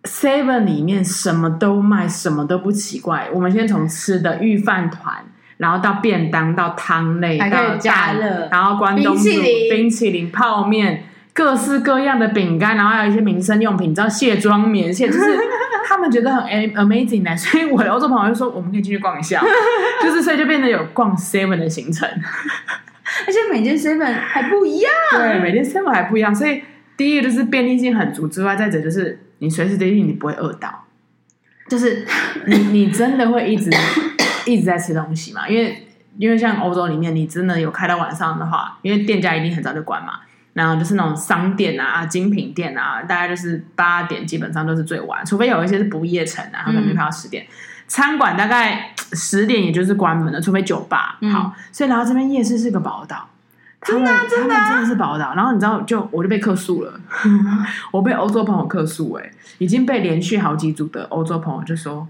[0.04, 3.30] ，Seven 里面什么都卖，什么都不奇怪。
[3.34, 5.26] 我们先从吃的御饭团。
[5.64, 15.40] 然后到便当，到汤类，到加热，然后关东煮、冰淇淋、冰淇淋泡面，各式各样的饼干，然后还有一些民生用品，你知道卸妆棉线，就是
[15.88, 19.42] 他们觉得很 amazing 呢， 所以我的欧洲朋友就说我们可以进去逛一下，
[20.04, 22.06] 就是所以就变得有逛 seven 的行程，
[23.26, 26.62] 而且每间 seven 还不一样，对，每间 seven 还不一样，所以
[26.98, 30.84] 第一个就是便利性很足之外，再者就是你随时随地你不会饿到，
[31.70, 32.06] 就是
[32.48, 33.70] 你 你真的会一直。
[34.46, 40.20] 一直在吃东西嘛，因为因为像欧洲里面，你真的有开到晚上的话，因为店家一定很早就关嘛，
[40.54, 47.44] 然后就是那种商店啊、精品店啊，大概就是八点基本上都是最晚，除非有一些是不夜城啊，他们就开到十点。
[47.44, 47.48] 嗯、
[47.88, 51.18] 餐馆大概十点也就是关门了，除非酒吧。
[51.22, 53.28] 嗯、好，所以来到这边夜市是个宝岛，
[53.82, 55.34] 真的真的真的是宝岛。
[55.34, 57.00] 然后你知道，就我就被客诉了，
[57.92, 62.08] 我被欧洲朋友客诉，哎，已经被连续好几组的欧洲朋友就说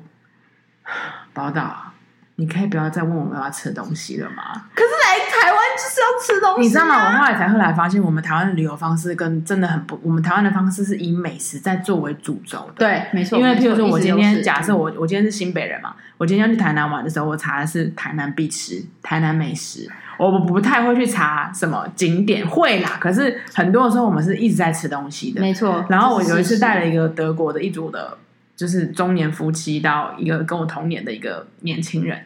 [1.34, 1.93] 宝岛。
[2.36, 4.66] 你可以不要再问我们要吃的东西了吗？
[4.74, 7.06] 可是来台湾就是要吃东西，啊，你知道吗？
[7.06, 12.74] 我后来才后来发现，我们台湾的旅游方式跟真的很不，我们台湾的方式是以美食在作为主轴的。
[12.78, 13.38] 对，没错。
[13.38, 22.98] 因为譬如说，我今天假设我我今天是新北人嘛，我今天要去台南玩的时候，我查的是台南必吃、台南美食，我不太会去查什么景点，会啦。
[23.00, 25.86] 可是很多的时候，我们是一直在吃东西的，没错。
[25.88, 28.18] 然后我有一次带了一个德国的一组的。
[28.56, 32.24] 就是中年夫妻到一个跟我同年的一个年轻人，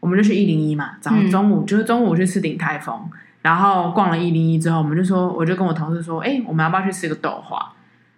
[0.00, 3.08] 我们就去一零一嘛，早上中午、嗯、就是中午去吃鼎泰丰，
[3.42, 7.72] 然后逛了一零一之后，我们就说，我就跟我同事说，哎、欸，我们要不要去吃个豆花？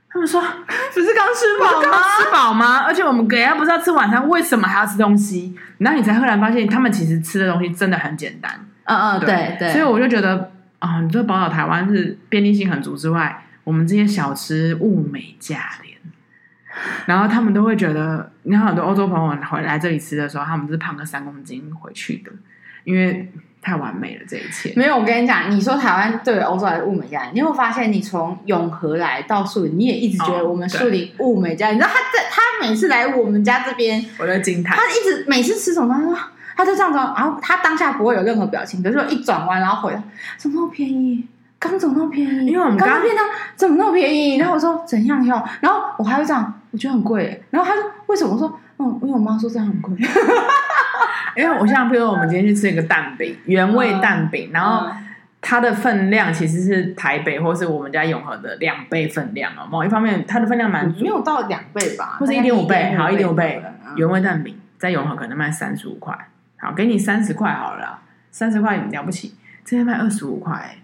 [0.09, 1.99] 他们说，不是刚吃饱吗？
[2.19, 2.79] 吃饱吗？
[2.81, 5.57] 而且我们给他不是要吃晚餐，为什么还要吃东西？
[5.79, 8.53] 然后你才忽然发现，他们其实吃的东西真的很简单。
[8.85, 9.73] 嗯嗯，对对，对。
[9.73, 15.92] 所以我就觉得啊，你这宝岛台湾是便利性很足之外，我们这些小吃物美价廉。
[17.07, 22.31] 然后他们都会觉得，你看很多欧洲朋友回来这里吃的时候，他们是胖个三公斤回去的，
[22.85, 23.31] 因为
[23.61, 24.73] 太完美了这一切。
[24.75, 31.75] 没有，我跟你讲，你说台湾对欧洲来的物美价廉，你有没有发现，你从永和来到树林，你也一直觉得我们树林物美价廉。
[31.75, 34.77] 哦、你知道他在他每次来我们家这边，我都惊叹。
[34.77, 36.17] 他一直每次吃什么，他说
[36.57, 40.03] 他就这样子，然后他当下不会有任何表情，比如说一转弯然后回来，
[40.37, 41.27] 怎么那么便宜？
[41.59, 42.47] 刚怎么那么便宜？
[42.47, 44.37] 因为我们刚刚便当怎么那么便宜？
[44.37, 45.49] 然后我说怎样要？
[45.61, 47.41] 然后我还会这样，我觉得很贵。
[47.51, 48.33] 然后他说为什么？
[48.33, 49.95] 我说嗯，因为我妈说这样很贵。
[51.37, 54.91] 因为我像比如说我们今天去吃一个蛋饼，原味蛋饼，然后
[55.41, 59.67] 它的分量其实是台北或是我们家永和的两倍分量哦。
[59.71, 63.63] 某一方面，它的分量蛮没有到两倍吧，或者一点五倍，好一点五倍。
[63.97, 66.17] 原味蛋饼在永和可能卖三十五块，
[66.59, 70.77] 好给你三十块好了啦，三十块了不起，这边卖二十五块。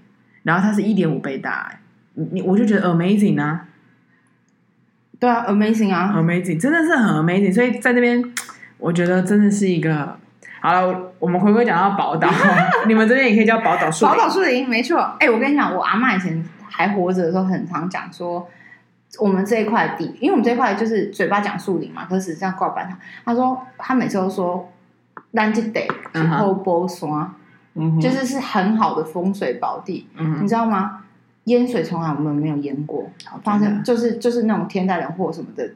[0.44, 1.70] 然后它是一点五倍大，
[2.14, 3.66] 你你我就觉得 amazing 啊，
[5.18, 7.52] 对啊，amazing 啊，amazing，真的是很 amazing。
[7.52, 8.22] 所以在这边，
[8.78, 10.16] 我觉得真的是一个
[10.61, 11.12] 好了。
[11.18, 12.28] 我们回归讲到宝岛，
[12.87, 14.14] 你们这边也可以叫宝岛树林。
[14.14, 14.98] 宝岛树林没错。
[15.18, 18.48] 哎，我跟你讲，我阿嬷以前还活着的时候，很常讲说，
[19.18, 22.96] 我们这一块地，因为我们这一块就是嘴巴讲树林嘛，可是实际上挂板上。
[23.24, 24.70] 他说他每次都说，
[25.33, 25.88] 咱这地
[26.38, 27.33] 后波山。
[28.00, 30.98] 就是是很好的风水宝地，嗯、你知道吗？
[31.48, 33.11] 淹水从来我们没有淹过，
[33.42, 35.68] 发生就是就是那种天灾人祸什么的，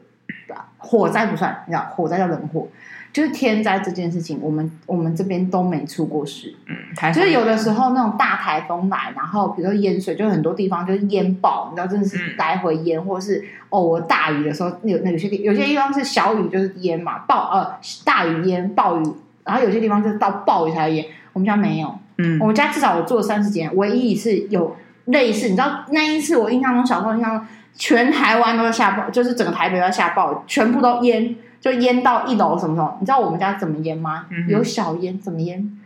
[0.77, 2.67] 火灾不算，你知道，火灾叫人祸，
[3.11, 6.53] 就是天灾这件事情，我们我们这边都没出过事。
[6.67, 19.03] 嗯，就是有的时候那种大台风来，然后比如说淹水，就很多地方就是淹爆，你知道，真的是来回淹，嗯、或者是偶尔大雨的时候，有那有些地有些地方是小雨就是淹嘛，暴呃大雨淹暴雨，
[19.43, 21.05] 然后有些地方就是到暴雨才淹。
[21.33, 24.75] 我们家没有，嗯，我们家至少我做了三十几年，唯一一次有
[25.05, 34.25] 类似，你知道那一次我印象中小时候印象中，全台湾都要下暴，就是整个台北都要下暴，全部都淹，就淹到一楼什么什么，你知道我们家怎么淹吗？
[34.29, 35.77] 嗯、有小淹怎么淹？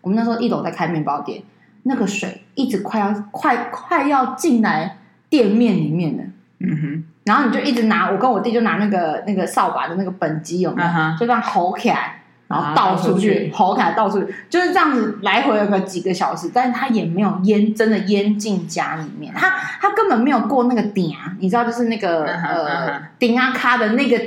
[0.00, 1.42] 我们那时候一楼在开面包店，
[1.84, 6.24] 那个水一直快要快快要进来店面里面了，
[6.60, 10.88] 嗯哼，然后你就一直拿，我跟我弟就拿那个那个扫把的那个畚箕有没有？
[10.88, 12.22] 嗯、就这样吼起来。
[12.48, 24.20] 然后倒出去，吼起来倒出去，就是这样子来回了个几个小时，但是他也没有淹，真的淹进家里面，他他根本没有过那个点，你知道，就是那个呃顶啊卡的那个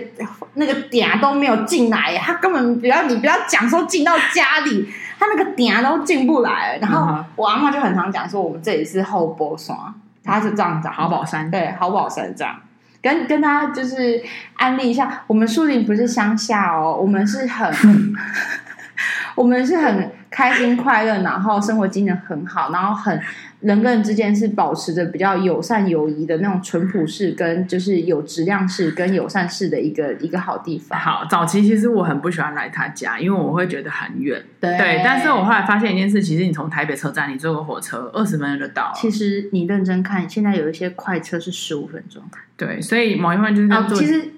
[0.55, 6.77] 那个点都没有进来，他根本不要你不要讲说进到家里，他那个点都进不来。
[6.81, 9.75] 然后我阿妈就很常讲说，我们这里是后波山，
[10.23, 12.53] 他是这样子，好宝山，对，好宝山这样。
[13.01, 14.21] 跟跟他就是
[14.55, 18.13] 安利一下，我们树林不是乡下哦，我们是很，
[19.35, 23.19] 我们是很开心快乐，然后生活机能很好，然后很
[23.61, 30.97] 人跟人之间是保持着比较友善友谊的那种淳朴式，跟就是有质量式跟友善式的一个一个好地方。
[30.99, 34.41] 好，早期其实我很不喜欢来他家，因为我会觉得很远。
[34.59, 38.93] 对，对，但是我后来发现一件事，其实你从台北车站你坐个火车二十分钟就到了。
[38.95, 42.21] 其实你认真看，现在有一些快车是十五分钟。
[42.55, 44.31] 对，所以某一方就是、哦、其实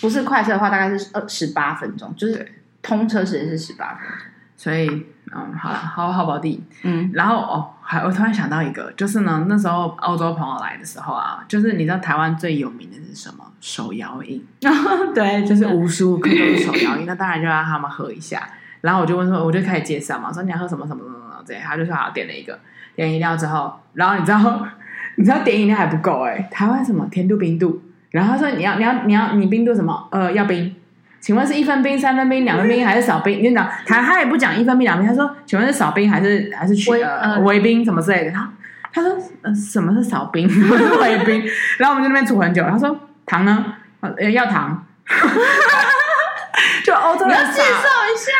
[0.00, 2.46] 不是快车的话，大概是二十八分钟，就是
[2.82, 4.26] 通车时间是十八分钟。
[4.56, 4.88] 所以，
[5.32, 13.44] 嗯，好了，好好宝地，嗯，然后哦，还我突然想到一个，就是呢，那时候澳洲朋友来的时候啊，就是你知道台湾最有名的是什么？
[13.60, 14.44] 手摇饮，
[15.14, 18.42] 对，就是无时无刻都是手摇饮，那当然就让他们喝一下。
[18.80, 22.58] 然后我就问说，我就开始介绍嘛，说你要喝什么什么什么什么这样，他就说好，点了一个，
[22.96, 24.66] 点饮料之后，然后你知道。
[25.16, 30.06] 你知道点饮料还不够哎、欸，台湾什么甜度冰度，然后他说你要你要你要你冰度什么？
[30.12, 30.72] 呃，要冰，
[31.20, 33.42] 请问是一分冰、三分冰、两分冰还是少冰？
[33.42, 38.30] 你讲他他也不讲一分冰两分冰，他说请问是少冰还是还是去微呃微冰什么之类的？
[38.30, 38.50] 他
[38.92, 40.48] 他说呃什么是少冰？
[40.48, 41.42] 什么是微冰？
[41.78, 43.64] 然后我们在那边煮很久，他说糖呢？
[44.00, 44.86] 呃要糖，
[46.84, 48.32] 就欧洲人介绍一下。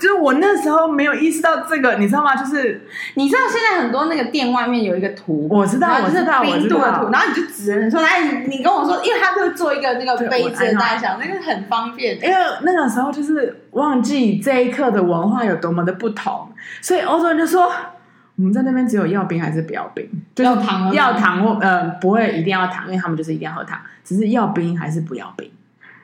[0.00, 2.34] 就是我那时候没有意识到这个，你知道吗？
[2.34, 12.16] 就是你知道现在很多那个店外面有一个图，我知道，我知道，冰度的图，然后你就指着你说，哎，你你跟我说，因为他就会做一个那个杯子的大小，那个很方便。
[12.16, 16.48] 因为那个时候就是忘记这一刻的文化有多么的不同，
[16.80, 17.70] 所以欧洲人就说，
[18.36, 20.08] 我们在那边只有要冰还是不要冰？
[20.34, 25.50] 就要糖，要糖或呃不会一定要糖，因为他们就是一定要喝糖，只是要冰还是不要冰，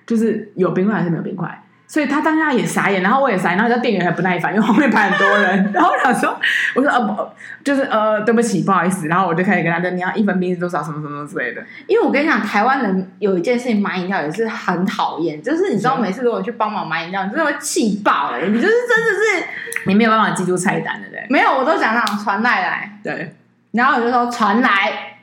[0.06, 1.62] 就是有冰块还是没有冰块。
[1.88, 5.70] 所以他当下也傻眼，然后我也傻眼，然后叫店员还不耐烦，因为后面排很多人。
[5.72, 6.36] 然后我想说，
[6.74, 7.28] 我说呃不，
[7.62, 9.06] 就是呃对不起，不好意思。
[9.06, 11.62] 然后我就开始跟他说，你要一分冰是多少，什么什么之类的。
[11.86, 19.46] 因为我跟你讲，台湾人有一件事情买饮料也是很讨厌，就是你知道，每次如果去帮忙买饮料，你真的会气爆了，你就是真的是
[19.86, 21.24] 你没有办法记住菜单的，对？
[21.30, 23.34] 没有，我都讲那种传来来，对。
[23.72, 25.15] 然后我就说传来。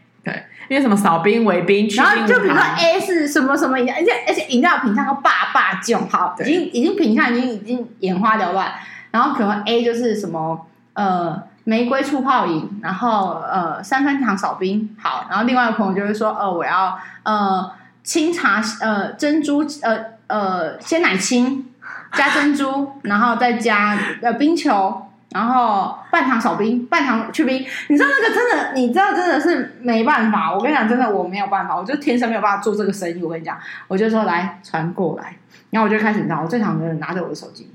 [0.69, 8.71] 因为什么少冰、微冰，然后就比如说 A 是什么什么饮料，而且而且饮料品相都霸霸囧，好，已经已经品相已经已经眼花缭乱。
[9.11, 15.27] 然后可能 A 就是什么呃玫瑰醋泡饮，然后呃三分糖少冰，好。
[15.29, 17.71] 然后另外一个朋友就会说，呃我要呃
[18.03, 19.97] 清茶呃珍珠呃
[20.27, 21.65] 呃鲜奶清
[22.13, 25.07] 加珍珠，然后再加呃冰球。
[25.33, 27.65] 然后半糖少冰，半糖去冰。
[27.89, 30.53] 你知道那个真的，你知道真的是没办法。
[30.53, 33.23] 我跟你讲，真的我没有办法，我就天生没有办法做这个生意。
[33.23, 33.57] 我跟你讲，
[33.87, 35.35] 我就说来传过来，
[35.71, 37.69] 然后我就开始，你知道，我最常的人拿着我的手机，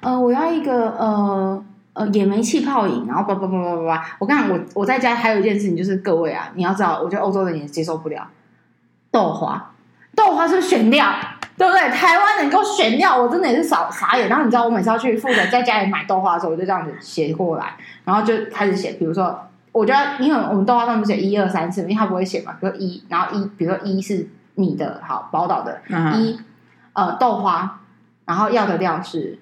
[0.00, 4.16] 呃，我要一个呃呃野莓气泡饮，然后叭叭叭叭叭叭。
[4.18, 8.26] 我跟你讲，我我在家还有一件事情，就是各位啊，你要知道，我觉得欧洲人也接受不了
[9.10, 9.72] 豆花，
[10.16, 11.06] 豆花是不是选料？
[11.60, 11.90] 对不对？
[11.90, 14.30] 台湾人给我选料，我真的也是傻傻眼。
[14.30, 18.92] 然后你知道，我每次要去负责在家里买豆花的时候，我就这样子写过来，然后就开始写。
[18.92, 19.38] 比如说，
[19.70, 22.56] 我觉得因为我们豆花上面写一二三四，因为他不会写嘛。
[22.58, 26.40] 比如说一，然后一，比如说一是你的好宝岛的、嗯、一，
[26.94, 27.80] 呃，豆花，
[28.24, 29.38] 然后要的料是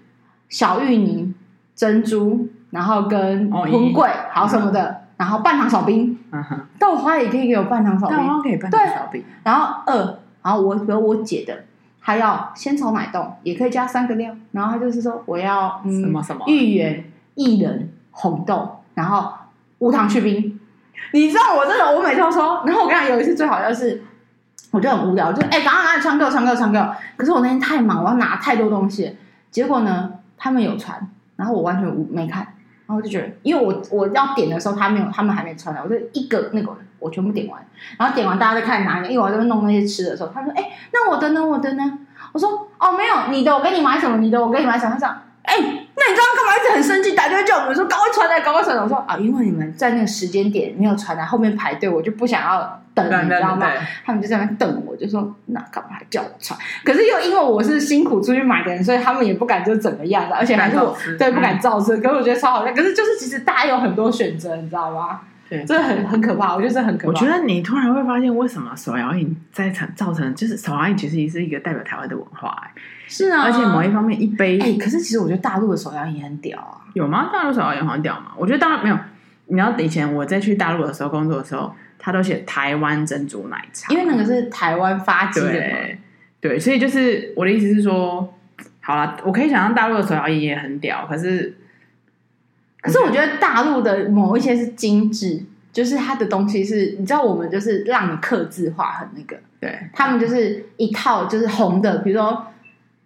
[0.49, 1.33] 小芋泥、
[1.77, 6.19] 珍珠，然后跟粉桂，好什么的，嗯、然后半糖少冰。
[6.33, 9.25] 嗯哼，豆花也可以给我半糖少冰，豆花可以半糖少冰。
[9.45, 11.57] 然后二，然后我比如我姐的。
[12.09, 14.35] 他要仙草奶冻，也可以加三个料。
[14.53, 17.05] 然后他就是说，我要嗯什么什么芋圆、
[17.35, 19.31] 薏仁、红豆，然后
[19.81, 20.59] 无糖去冰。
[21.13, 22.63] 你知道我真的，我每次都说。
[22.65, 24.03] 然后我跟你讲，有一次最好笑是，
[24.71, 26.97] 我就很无聊，就哎，赶快赶快传给我，传给我，传给我。
[27.19, 29.15] 可是我那天太忙，我要拿太多东西。
[29.51, 31.07] 结果呢，他们有传，
[31.37, 32.39] 然后我完全无没看。
[32.87, 37.61] 然后我就觉得，因为我我要点的时候，他没有，他们还没传来，我就一个那个我全部点完，
[37.99, 41.45] 然后点完大家在看哪里，因为我在弄那些吃的时候，他说：“哎，那我的呢？
[41.45, 41.99] 我的呢？”
[42.33, 44.19] 我说：“哦，没有，你的我给你买什么？
[44.19, 45.09] 你的我给你买什么？”他说
[45.43, 53.67] ：“哎，那你刚刚干嘛一直很生气，打电话叫我们说赶快传来，赶快传来。”我说：“啊，因为你们在那个时间点没有传来，后面排队，我就不想要等，你知道吗？
[54.05, 56.59] 他们就在那等我，就说那干嘛还叫我传？
[56.85, 61.97] 可是又因为我是辛苦出去买的人，所以他们也不敢就怎么样的，而且还是我对不敢造次。
[61.99, 62.75] 可是我觉得超好笑。
[62.75, 67.09] 可是就是其实大家有很多选择，你知道吗？”对，这很很可怕，我觉得这很可怕。
[67.09, 72.71] 我觉得你突然会发现，为什么手摇饮在成造成，就是手摇饮其实也是一个代表台湾的文化，哎，
[73.07, 73.45] 是啊。
[73.45, 76.85] 而且某一方面，一杯，哎，可是其实我觉得大陆的手摇饮很屌啊。
[76.93, 77.31] 有吗？
[77.33, 78.33] 大陆手摇饮很屌吗？
[78.37, 78.99] 我觉得当然没有。
[79.47, 85.99] 你知道以前我在去大陆的时候工作的时候，他都写台湾珍珠奶茶，因为那个是台湾发迹的对。
[86.41, 88.35] 对，所以就是我的意思是说，
[88.81, 91.57] 好了，我可以想象大陆的手摇饮也很屌，可是。
[92.89, 102.47] 可是我觉得大陆的某一些是精致，就是它的东西是，你知道，我们就是让你刻字化很那个，对，他们就是一套就是红的，比如说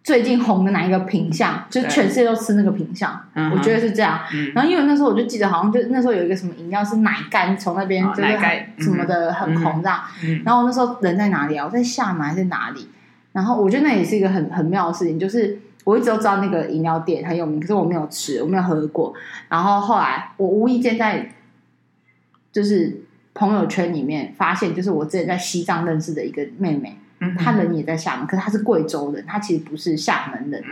[0.04, 3.20] 最近红的哪一个品相，就是全世界都吃那个品相，
[3.52, 4.20] 我觉得是这样。
[4.32, 8.38] 嗯、然后因为那时候我就记得，好像就那时候有一个什么饮料是奶干，从那边就是
[8.78, 10.00] 什么的很红这样。
[10.24, 11.66] 嗯、然后那时候人在哪里啊？
[11.66, 12.88] 我在厦门还是哪里？
[13.32, 15.58] 然后我觉得那也是一个很很妙的事情，就是。
[15.84, 19.12] 我一直都知道那个饮料店很有名，可是我没有吃，我没有喝过。
[19.48, 21.34] 然后后来我无意间在
[22.52, 23.02] 就是
[23.34, 26.96] 朋友圈里面发现，就是我之前在西藏认识的一个妹妹，
[27.36, 30.62] 她人也在厦门，可是她是贵州人，她其实不是厦门人。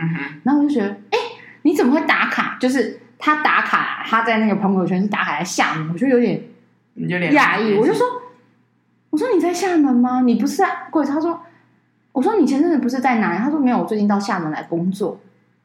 [0.43, 1.17] 然后我就觉得，哎，
[1.63, 2.57] 你怎么会打卡？
[2.59, 6.41] 就是她打卡，她在那个朋友圈是打卡在厦门，我就有点
[6.95, 7.75] 有点讶异。
[7.77, 8.07] 我就说，
[9.09, 10.21] 我说你在厦门吗？
[10.21, 11.11] 你不是在贵州？
[11.11, 11.41] 她说。
[12.11, 13.37] 我说你前阵子不是在哪里？
[13.37, 15.19] 他说没有，我最近到厦门来工作。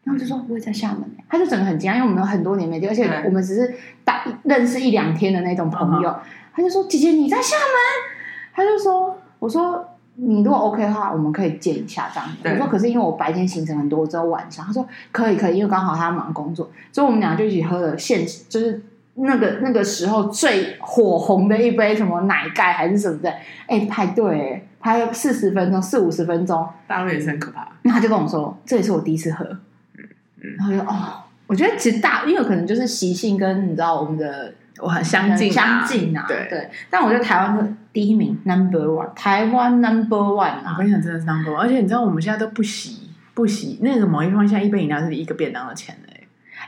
[0.04, 3.74] 然后就说我也在厦门，他就整个很惊讶，因为我们有很多年没见，而且我们只是
[4.04, 6.16] 打认识一两天的那种朋友。
[6.54, 8.14] 他就说姐姐你在厦门？
[8.54, 9.84] 他就说我说
[10.14, 12.28] 你如果 OK 的话，我们可以见一下这样。
[12.54, 14.64] 我说可是因为我白天行程很多，我只有晚上。
[14.64, 18.80] 他说可以可以，因为刚好他忙工作，所以我们俩就一起喝了现就是
[19.14, 23.34] 那个那个时候最火红的一杯什么奶盖还是什么的，
[23.66, 24.68] 哎排队。
[24.86, 27.68] 还有四十分钟，四五十分钟，大陆也是很可怕。
[27.82, 29.44] 那他就跟我说，这也是我第一次喝。
[29.44, 30.08] 嗯
[30.40, 36.24] 嗯，然后就哦，我觉得其实大，因为可能就是习性跟你知道我们的我很相近，相近啊。
[36.28, 40.74] 对对，但我觉得台湾是第一名，Number One，台湾 Number One 啊！
[40.74, 46.12] 我跟你讲，真的是 Number One，而且你知道我们现在都不洗不洗那个某一方面，现在一杯饮料是一个便当的钱的。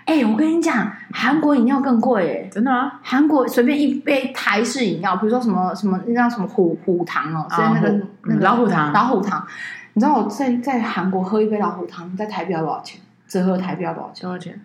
[0.08, 2.92] 哎、欸，我跟你讲，韩国饮料更贵哎，真的吗？
[3.02, 9.46] 韩国随便一杯台式饮料，比如说什么什么那叫什么虎虎糖哦，所以那个、啊、那个老虎糖，老虎糖。
[9.92, 12.98] 你知道我在在韩国喝一杯老虎糖，在台币要多少钱？
[13.28, 14.22] 折合台币要多少钱？
[14.22, 14.58] 多少钱？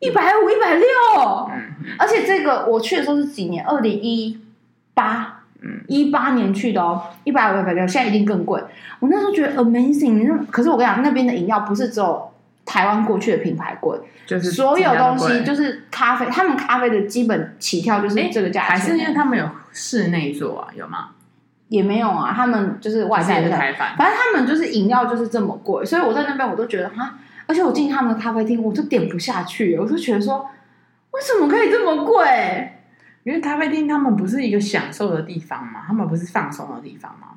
[0.00, 0.86] 一百五、一百六。
[1.96, 3.64] 而且这个我去的时候是几年？
[3.64, 4.40] 二零一
[4.94, 8.60] 八，嗯，一八年去的哦，一百五、一百六，现在一定更贵。
[8.98, 12.27] 我那时候觉得 amazing，那可是我跟你讲，那边的饮料不是只有。
[12.68, 20.68] 台湾过去的品牌贵，就是所有东西就是咖啡，他们咖啡的基本起跳就是这个价钱，还是因为他们有室内做啊？
[20.76, 21.08] 有吗？
[21.68, 30.46] 也没有啊，他们就是外在的开饭，反正他们就是饮料就是这么贵，所以我在那边我都觉得哈，而且我进他们的咖啡厅，我就点不下去，我就觉得说，
[31.12, 32.74] 为什么可以这么贵？
[33.24, 37.28] 因为咖啡厅他们不是一个享受的地方嘛，他们不是放松的地方吗？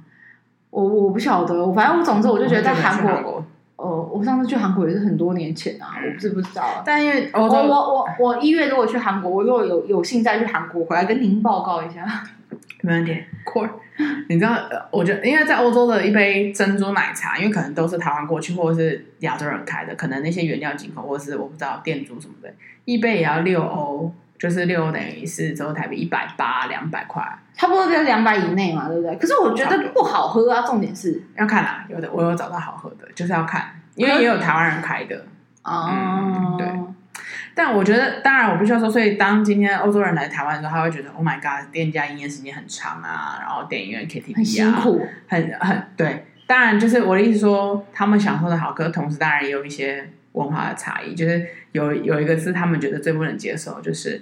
[0.70, 3.46] 我我不晓得，反正我总之我就觉得在韩国。
[3.82, 6.84] 哦，我上次去韩国也是很多年前啊，我不是不知道。
[6.86, 12.06] 但因为我我我我一月如果去韩国，我如果有有幸再去韩国回来跟您报告一下。
[12.82, 13.12] 没问题。
[14.30, 14.58] 你知道，
[14.92, 22.54] 我觉得因为在欧洲的一杯珍珠奶茶，因为可能都是台湾过去或者是亚洲人开的，可能那些原料进口或者是我不知道店主什么的，
[22.86, 24.12] 一杯也要六欧。
[24.42, 27.24] 就是六等于四折后台币一百八两百块，
[27.54, 29.16] 差不多在两百以内嘛，对不对？
[29.18, 35.16] 可是我觉得不好喝啊，重点是要看啊，有的我有找到好喝的，就是要看，因为也有台湾人开的
[35.64, 36.68] 哦、嗯，对。
[37.54, 46.26] 但我觉得，当然我必须要说，所以当今天欧洲人来台湾的时候，他会觉得 Oh my God，店家营业时间很长啊，然后电影院 KTV 啊，很辛苦，很很对。
[46.48, 54.22] 当然，就是我的意思说，他们享受的好，可同时当然也有一些文化的差异，就是有有一个是他们觉得最不能接受，就是。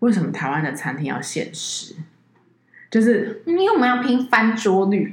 [0.00, 1.94] 为什么台湾的餐厅要限时？
[2.90, 5.12] 就是因为我们要拼翻桌率，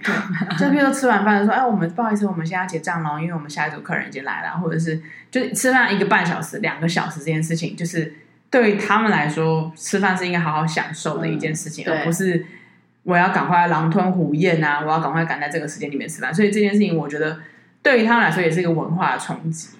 [0.57, 8.13] 就比如说吃完饭就说：“哎，我们不好意思，我们现在结账喽，因为我们下一组客人已经来了。”或者是就吃饭一个半小时、两个小时这件事情，就是
[8.49, 12.45] 对于他们来说，吃饭是应该好好享受的一件事情，嗯、而不是
[13.03, 14.79] 我要赶快狼吞虎咽啊！
[14.85, 16.33] 我要赶快赶在这个时间里面吃饭。
[16.33, 17.39] 所以这件事情，我觉得
[17.83, 19.76] 对于他们来说也是一个文化的冲击。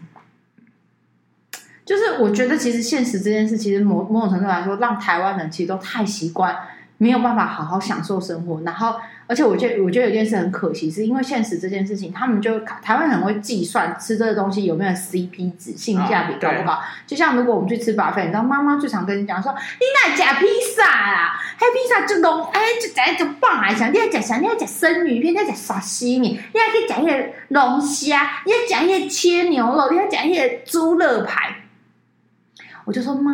[1.87, 6.53] 就是我觉得，其实现实这件事，其实某某种程度来说，让台湾人其实都太习惯，
[6.97, 8.59] 没有办法好好享受生活。
[8.65, 16.73] 然后，而且我觉得，我觉得有件事很可惜，是因为现实这件事情，他们就台湾很会计算吃这个东西有没有 CP 值，性价比高不高。
[16.73, 23.73] 哦、就像如果我们去吃 buffet，你知道妈妈最常跟你讲说：“你来夹披萨啦，黑披萨就浓，哎，就夹就棒啊！
[23.73, 24.37] 想你要夹啥？
[24.39, 31.55] 你要夹生鱼片，你要夹沙西米，你还可以夹一些龙虾，你要夹一些切牛肉，你要夹一些猪肋排。”
[32.87, 33.33] 我就说妈，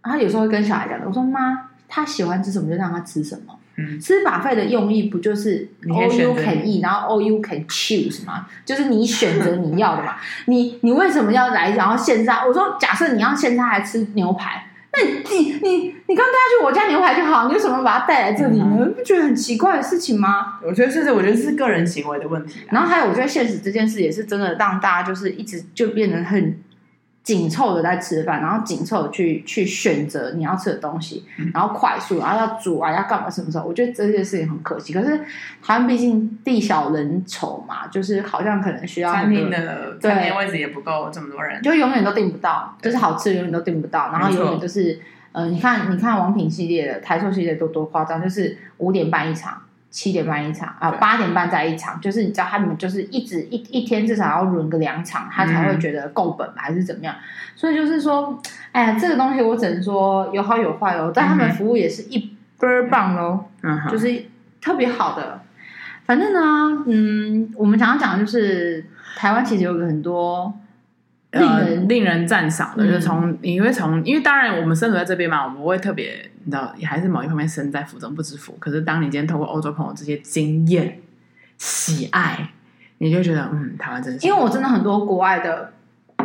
[0.00, 1.04] 然后有时候会跟小孩讲的。
[1.04, 3.58] 我说妈，他喜欢吃什么就让他吃什么。
[3.76, 8.46] 嗯，吃 buffet 的用意不就是 all you can eat，然后 all you can choose 吗？
[8.64, 10.14] 就是你选择你要的嘛。
[10.46, 12.46] 你你为什么要来然后现在？
[12.46, 18.76] 我说假设你要现在来吃牛排，那你你你你刚带他去我家牛排就好，你为什么把他带来这里呢？
[18.82, 20.60] 嗯、不觉得很奇怪的事情吗？
[20.64, 22.60] 我觉得是，我觉得是个人行为的问题。
[22.68, 26.56] 然后还有，我觉得现实这件事也是真的让大家就是一直就变得很。
[27.22, 33.66] 紧凑的在吃饭，然后紧凑的去去选择你要吃的东西，嗯、然后快速，然后要煮啊，要干嘛什么时候？
[33.66, 34.92] 我觉得这件事情很可惜。
[34.92, 35.18] 可是
[35.62, 44.98] 台湾毕竟地小人稠嘛，就是好像可能需要餐厅的餐厅位置也不够这么多人，就永远都订不到，就是好吃永远都订不到，然后永远都是
[45.32, 49.60] 呃，你看你看王品系列的台塑系列都多夸张，就是五点半一场。
[49.90, 57.14] 七点半一场啊，八点半再一场，就是你知道他们就是一直一一天至少要轮个两场，他才会觉得够本还是怎么样？
[57.56, 58.40] 所以就是说，
[58.72, 64.24] 哎呀，这个东西我只能说有好有坏哦，但他们服务也是一倍儿棒哦，嗯，就是
[64.60, 65.42] 特别好的。
[66.06, 68.84] 反正呢，嗯，我们常常讲的就是
[69.16, 70.52] 台湾其实有很多。
[71.32, 78.56] 呃、令人赞赏的，嗯、就是从你会从，因为当然我们生活在这边嘛，我们不会特别，你知道，也还是某一方面身在福中不知福。
[78.58, 80.98] 可是当你今天透过欧洲朋友这些经验、
[81.56, 82.50] 喜爱，
[82.98, 84.26] 你就觉得嗯，台湾真是。
[84.26, 85.72] 因为我真的很多国外的，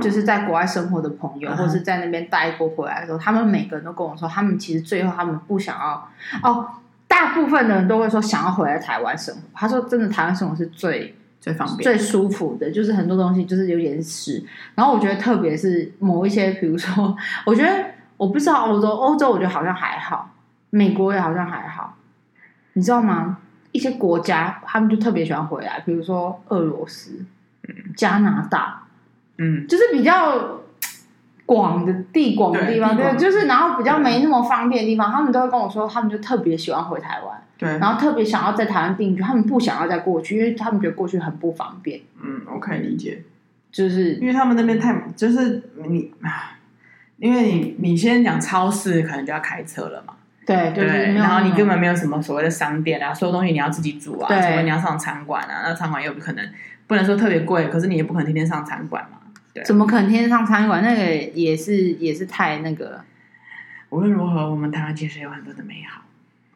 [0.01, 6.09] 就是在国外生活的朋友，嗯、或是在那边待过回来的时候，他们每个人都跟我说，他们其实最后他们不想要
[6.41, 6.67] 哦，
[7.07, 9.41] 大部分的人都会说想要回来台湾生活。
[9.53, 11.15] 他说真的，台湾生活是最。
[11.39, 14.43] 最方便、最舒服的，就是很多东西就是有点湿。
[14.73, 17.15] 然后我觉得，特别是某一些，比如说，
[17.45, 17.85] 我觉得
[18.17, 20.31] 我不知道欧洲，欧洲我觉得好像还好，
[20.69, 21.95] 美国也好像还好，
[22.73, 23.37] 你知道吗？
[23.71, 27.25] 一些国家他们就特别喜欢回来，比如说俄罗斯、
[27.95, 28.83] 加拿大，
[29.37, 30.61] 嗯，就是比较
[31.45, 37.41] 广的地广的地方，对，对，就是然后比较没那么方便的地方，他们都会跟我说，他们就特别喜欢回台湾。
[37.57, 42.01] 对，然后特别想要在台湾定居，他们不想要再过去，因为他们觉得过去很不方便。
[42.21, 43.23] 嗯，我可以理解，
[43.71, 46.57] 就是因为他们那边太，就是你啊，
[47.17, 50.13] 因为你你先讲超市，可能就要开车了嘛。
[50.45, 56.49] 对对，对然后你根本没有什么所谓的商店啊，所有东西你要自己煮啊，除非你要上餐馆啊，那餐馆又不可能，
[56.87, 59.17] 不能说特别贵，可是你也不可能天天上餐馆嘛。
[59.53, 60.83] 对，怎么可能天天上餐馆？
[60.83, 63.01] 那个也是也是太那个。
[63.89, 66.01] 无论如何，我们台湾其实有很多的美好。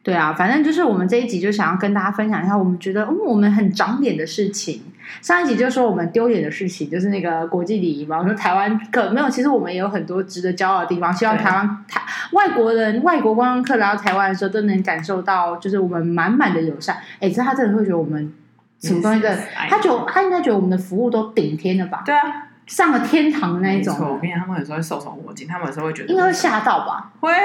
[0.02, 4.82] 对啊，反正就是我们这一集就想要跟大家分享一下，我们觉得嗯，我们很长脸的事情。
[5.20, 8.18] 上一集就说我们丢脸的事情，就是那个国际礼仪嘛。
[8.18, 11.12] 我说台湾可没有，其实我们也有很多值得骄傲的地方。
[11.12, 12.00] 希望台湾台
[12.32, 16.96] 外国人、外国观光客来到台湾的时候，都能感受到，就是我们满满的友善。
[17.18, 18.32] 哎，其实他真的会觉得我们
[18.80, 19.36] 什么东西的，
[19.68, 22.02] 他就他应该觉得我们的服务都顶天了吧？
[22.06, 22.49] 对啊。
[22.70, 27.10] 上了天堂的那一种，我跟你讲，他们有时候会受宠若惊，他们有时候会觉得应该会吓到吧？
[27.18, 27.40] 会啊！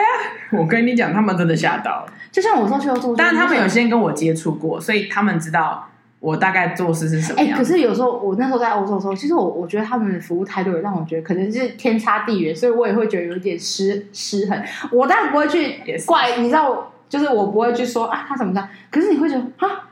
[0.51, 2.13] 我跟你讲，他们真的吓到了。
[2.31, 7.55] 就像我说去欧洲，但是他们有先跟我接触过，所以他们知道我大概做事是什么样。
[7.55, 14.63] 哎，可是有时候我那时候在欧洲的时候，其实我我觉得他们的服务态度也让我觉得可能是天差地远，所以我也会觉得有点失失衡。
[14.91, 18.69] 我当然不会去怪，你知道，就是我不会去说啊他怎么着。
[18.91, 19.89] 可是你会觉得啊，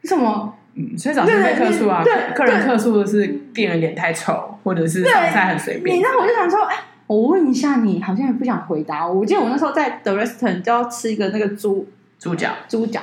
[0.00, 0.54] 为什么？
[0.74, 2.02] 嗯，所以早是被客诉啊，
[2.34, 5.96] 客人客诉的是店员脸太丑，或者是上菜很随便。
[5.96, 9.20] 你知道，我就想说，哎，我问一下你，好像也不想回答我。
[9.20, 11.86] 我记得我那时候在 The Restaurant 就要吃一个那个猪
[12.18, 13.00] 猪脚，猪脚。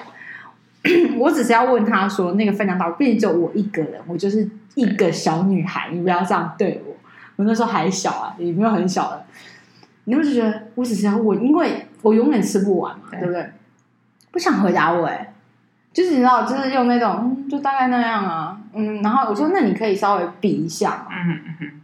[1.19, 6.95] 我只是要问他说，那个分量到，毕竟只有我一个人，我就是一个小女孩，你不要这样对我。
[7.35, 9.25] 我那时候还小啊，也没有很小了。
[10.05, 13.49] 你会觉得我只是要问，因为我永远吃不完嘛，对，对不对？
[14.31, 15.28] 不想回答我，哎，
[15.91, 19.01] 就是你知道，就是用那种，嗯，就大概那样啊，嗯。
[19.01, 21.81] 然后我说，那你可以稍微比一下，嗯嗯嗯。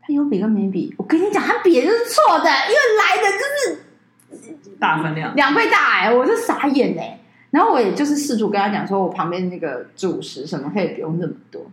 [0.00, 3.44] 他有比跟没比，我跟你讲，他比的就是错的，因为来的就
[4.42, 7.18] 是大分量，两倍大，哎，我就傻眼哎。
[7.50, 11.70] 然后我也就是试图跟他讲说，我旁边那个主食什么可以不用那么多。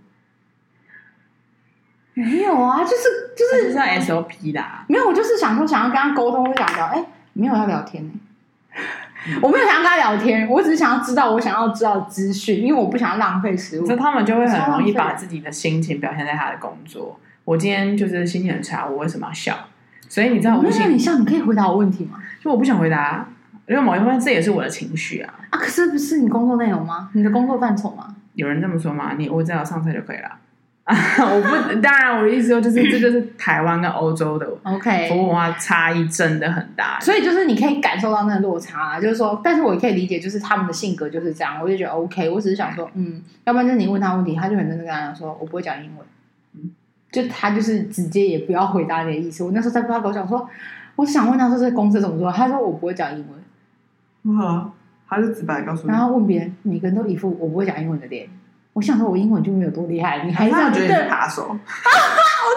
[2.13, 7.03] 没有啊，就是就是像 SOP 的，啊，没有，我就是想说想要跟他沟通，我想聊，哎，
[7.33, 8.11] 没有要聊天，
[9.41, 13.85] 我没有想要跟他聊天，我只是想要知道我想要知道的资讯，因为我不想要浪费食物。
[13.85, 17.19] 所以他们就会很容易把自己的心情表现在他的工作。
[17.45, 19.55] 我今天就是心情很差，我为什么要笑？
[20.07, 22.19] 所以你知道我，我那你笑，你可以回答我问题吗？
[22.39, 23.27] 就我不想回答。
[23.67, 25.33] 因为某一方面，这也是我的情绪啊！
[25.51, 27.09] 啊，可是不是你工作内容吗？
[27.13, 28.15] 你的工作范畴吗？
[28.33, 29.13] 有人这么说吗？
[29.17, 30.29] 你我只要上菜就可以了。
[30.91, 36.99] 啊， 我不，当然我的意思说，就是这就是台湾跟欧洲的 OK 服务文化差异真的很大。
[36.99, 42.29] 所以就是你可以感受到那个落差，就是说，但是我也可以理解，就是他们的性格就是这样，我就觉得 OK。
[42.29, 46.05] 我只是想说，嗯，要不然就是你问他问题，他就很认真跟他讲说，我不会讲英文，
[46.55, 46.71] 嗯，
[47.09, 49.43] 就他就是直接也不要回答你的意思。
[49.45, 50.49] 我那时候在跟他讲说，
[50.97, 53.41] 我想问他说这公司怎么做，他说我不会讲英文。
[54.23, 54.73] 不好，
[55.07, 55.89] 他是直白告诉你。
[55.89, 58.27] 然后问别人，每个人都一副我不会讲英文的脸。
[58.73, 61.43] 我想说，我英文就没有多厉害，你还是要觉得扒手。
[61.51, 61.55] 我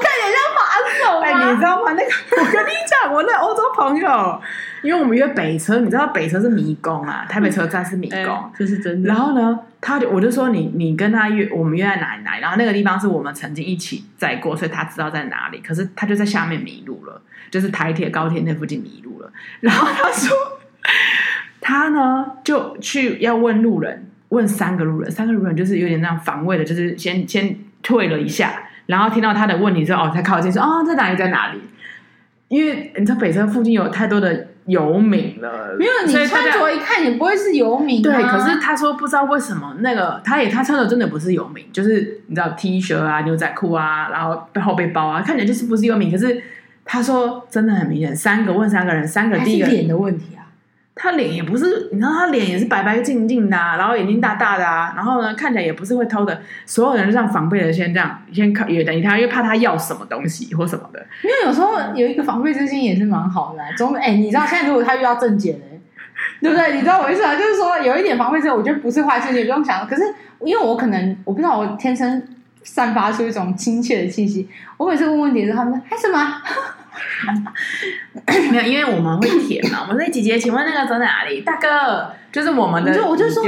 [0.01, 0.61] 看起来像扒
[1.03, 1.21] 手。
[1.21, 1.93] 哎，你知道吗？
[1.93, 2.11] 那个，
[2.41, 4.41] 我跟你讲，我那欧洲朋友，
[4.83, 9.09] 因为我们约北车，你知道北车是迷宫啊，台北车站是迷宫，这是真的。
[9.09, 12.41] 然后呢，他就我就说你你跟他约，我们约在哪里哪里？
[12.41, 15.59] 然后那个地方是我们曾经一起在过，所以他知道在哪里。
[15.59, 19.33] 可是他就在下面迷路了，就是台铁高铁那附近迷路了。
[19.61, 20.37] 然后他说。
[21.67, 31.61] 他呢，就去要问路人，问三个路人，三个路人就是有点那样防卫的，就是先先退了一下，然后听到他的问题之后，哦，才靠近说，哦，在哪里，在哪里？
[32.49, 38.03] 因为你知道北车附近有太多的游民了，没有你穿着一看，也不会是游民。
[38.03, 46.11] 对，可是他说不知道为什么那个，他也他穿的真的不是游民，就是你知道 T 恤啊、牛仔裤啊，然后背后背包啊，看起来就是不是游民。
[46.11, 46.43] 可是
[46.85, 50.44] 他说真的很明显，三个问三个人，三个第一个脸的问题啊。
[50.97, 61.05] 他脸也不是，你知道他脸也是白白净净的，然后眼睛大大的啊，然后呢看起来也不是会偷的，所有人就这样防备的先这样先看，也等于他，因为怕他要什么东西或什么的。
[61.23, 65.59] 因为有时候有一个防备之心也是蛮好的，总哎，你知道现在如果他遇到正解的，
[66.41, 66.75] 对不对？
[66.75, 67.35] 你知道我意思啊？
[67.35, 69.85] 就是说有一点防备之心，我觉得不是坏事，你不用想。
[69.87, 70.03] 可是
[70.41, 72.23] 因为我可能我不知道，我天生
[72.63, 76.41] 散发出一种亲切的气息，我每次问问题的时候，他们说 还什么？
[78.51, 79.81] 没有，因为我们会舔嘛。
[79.83, 81.41] 我们说姐姐，请问那个走哪里？
[81.43, 82.95] 大哥，就是我们的。
[82.95, 83.45] 就我就说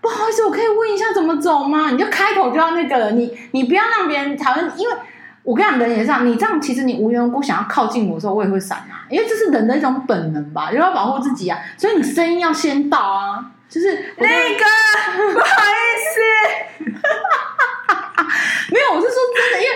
[0.00, 1.90] 不好意思，我可以问一下怎么走吗？
[1.90, 4.64] 你就开口就要那个了，你你不要让别人讨厌。
[4.76, 4.94] 因为
[5.42, 9.06] 我跟你讲，人也是这样，你这样其实你无缘无故想要靠近我的时候，我也会闪啊。
[9.08, 11.58] 因为这是人的一种本能吧，又要保护自己啊。
[11.76, 14.64] 所以你声音要先到啊，就是那个
[15.34, 15.78] 不好意
[16.12, 16.20] 思，
[18.72, 19.72] 没有，我是说真的，因为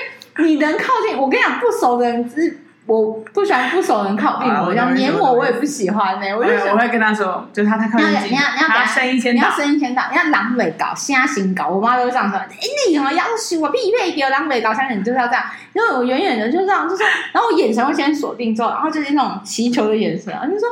[0.51, 2.59] 你能靠近我，跟你讲，不熟的人是。
[2.91, 6.27] 我不喜欢不熟人靠近我，像黏我，我也不喜欢呢。
[6.37, 11.69] 我就我会跟他说，就是他他靠近，你要你要他声音先，你要声音先到，你要狼尾搞，瞎心搞。
[11.69, 12.49] 我妈都会这样说，哎，
[12.89, 20.69] 你怎么要死我必备给我狼尾搞，相信你就是要这样，因为我远远的就这样，就是，然后我眼神会先锁定之后，然后就是那种祈求的眼神，就说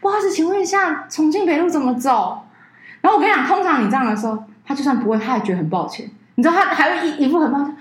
[0.00, 2.42] 不好意思，请问一下重庆北路怎么走？
[3.00, 7.76] 然后我跟你讲，通常你这样的时候，他就算不会，他也觉得很抱歉，你知道他还会一一副很抱歉，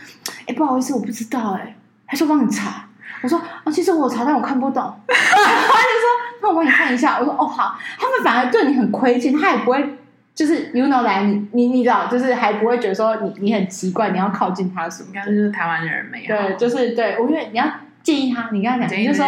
[0.45, 1.75] 哎，不好意思，我不知道，哎，
[2.05, 2.85] 他说帮你查。
[3.21, 4.81] 我说啊，其实我查，但我看不懂。
[5.07, 6.07] 他就说，
[6.41, 7.17] 那我帮你看一下。
[7.19, 7.77] 我说哦好。
[7.97, 9.97] 他们反而对你很亏欠，他也不会
[10.33, 15.09] 就是 you know 来你你你知道，就是还不会觉得说你你很奇怪，你要靠近他什么？
[15.09, 16.27] 应该就是台湾人没有。
[16.27, 17.17] 对，就是对。
[17.19, 17.65] 我觉得你要
[18.01, 19.25] 建议他，你跟他讲，你就说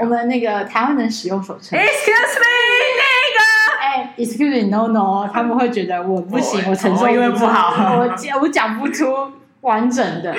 [0.00, 1.76] 我们那个台湾人使用手册。
[1.76, 2.46] Excuse me，
[2.98, 3.04] 那
[3.36, 3.40] 个
[3.80, 8.10] 哎，Excuse me，no no，他们会觉得我不行，我承受因为不好，我
[8.40, 9.06] 我讲不出
[9.60, 10.34] 完整的。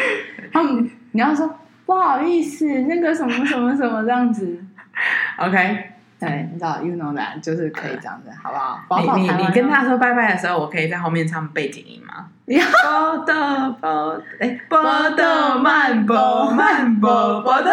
[0.52, 1.50] 他们你要说。
[1.86, 4.58] 不好意思，那个什么什么什么这样子
[5.38, 9.02] ，OK，对，你知道，you know that，就是可以这样子，好不好？
[9.16, 12.28] 你你你跟他说拜拜的时候，我可以在后面唱背景音吗？
[12.46, 17.72] 波德波，哎，波的慢波慢波波的。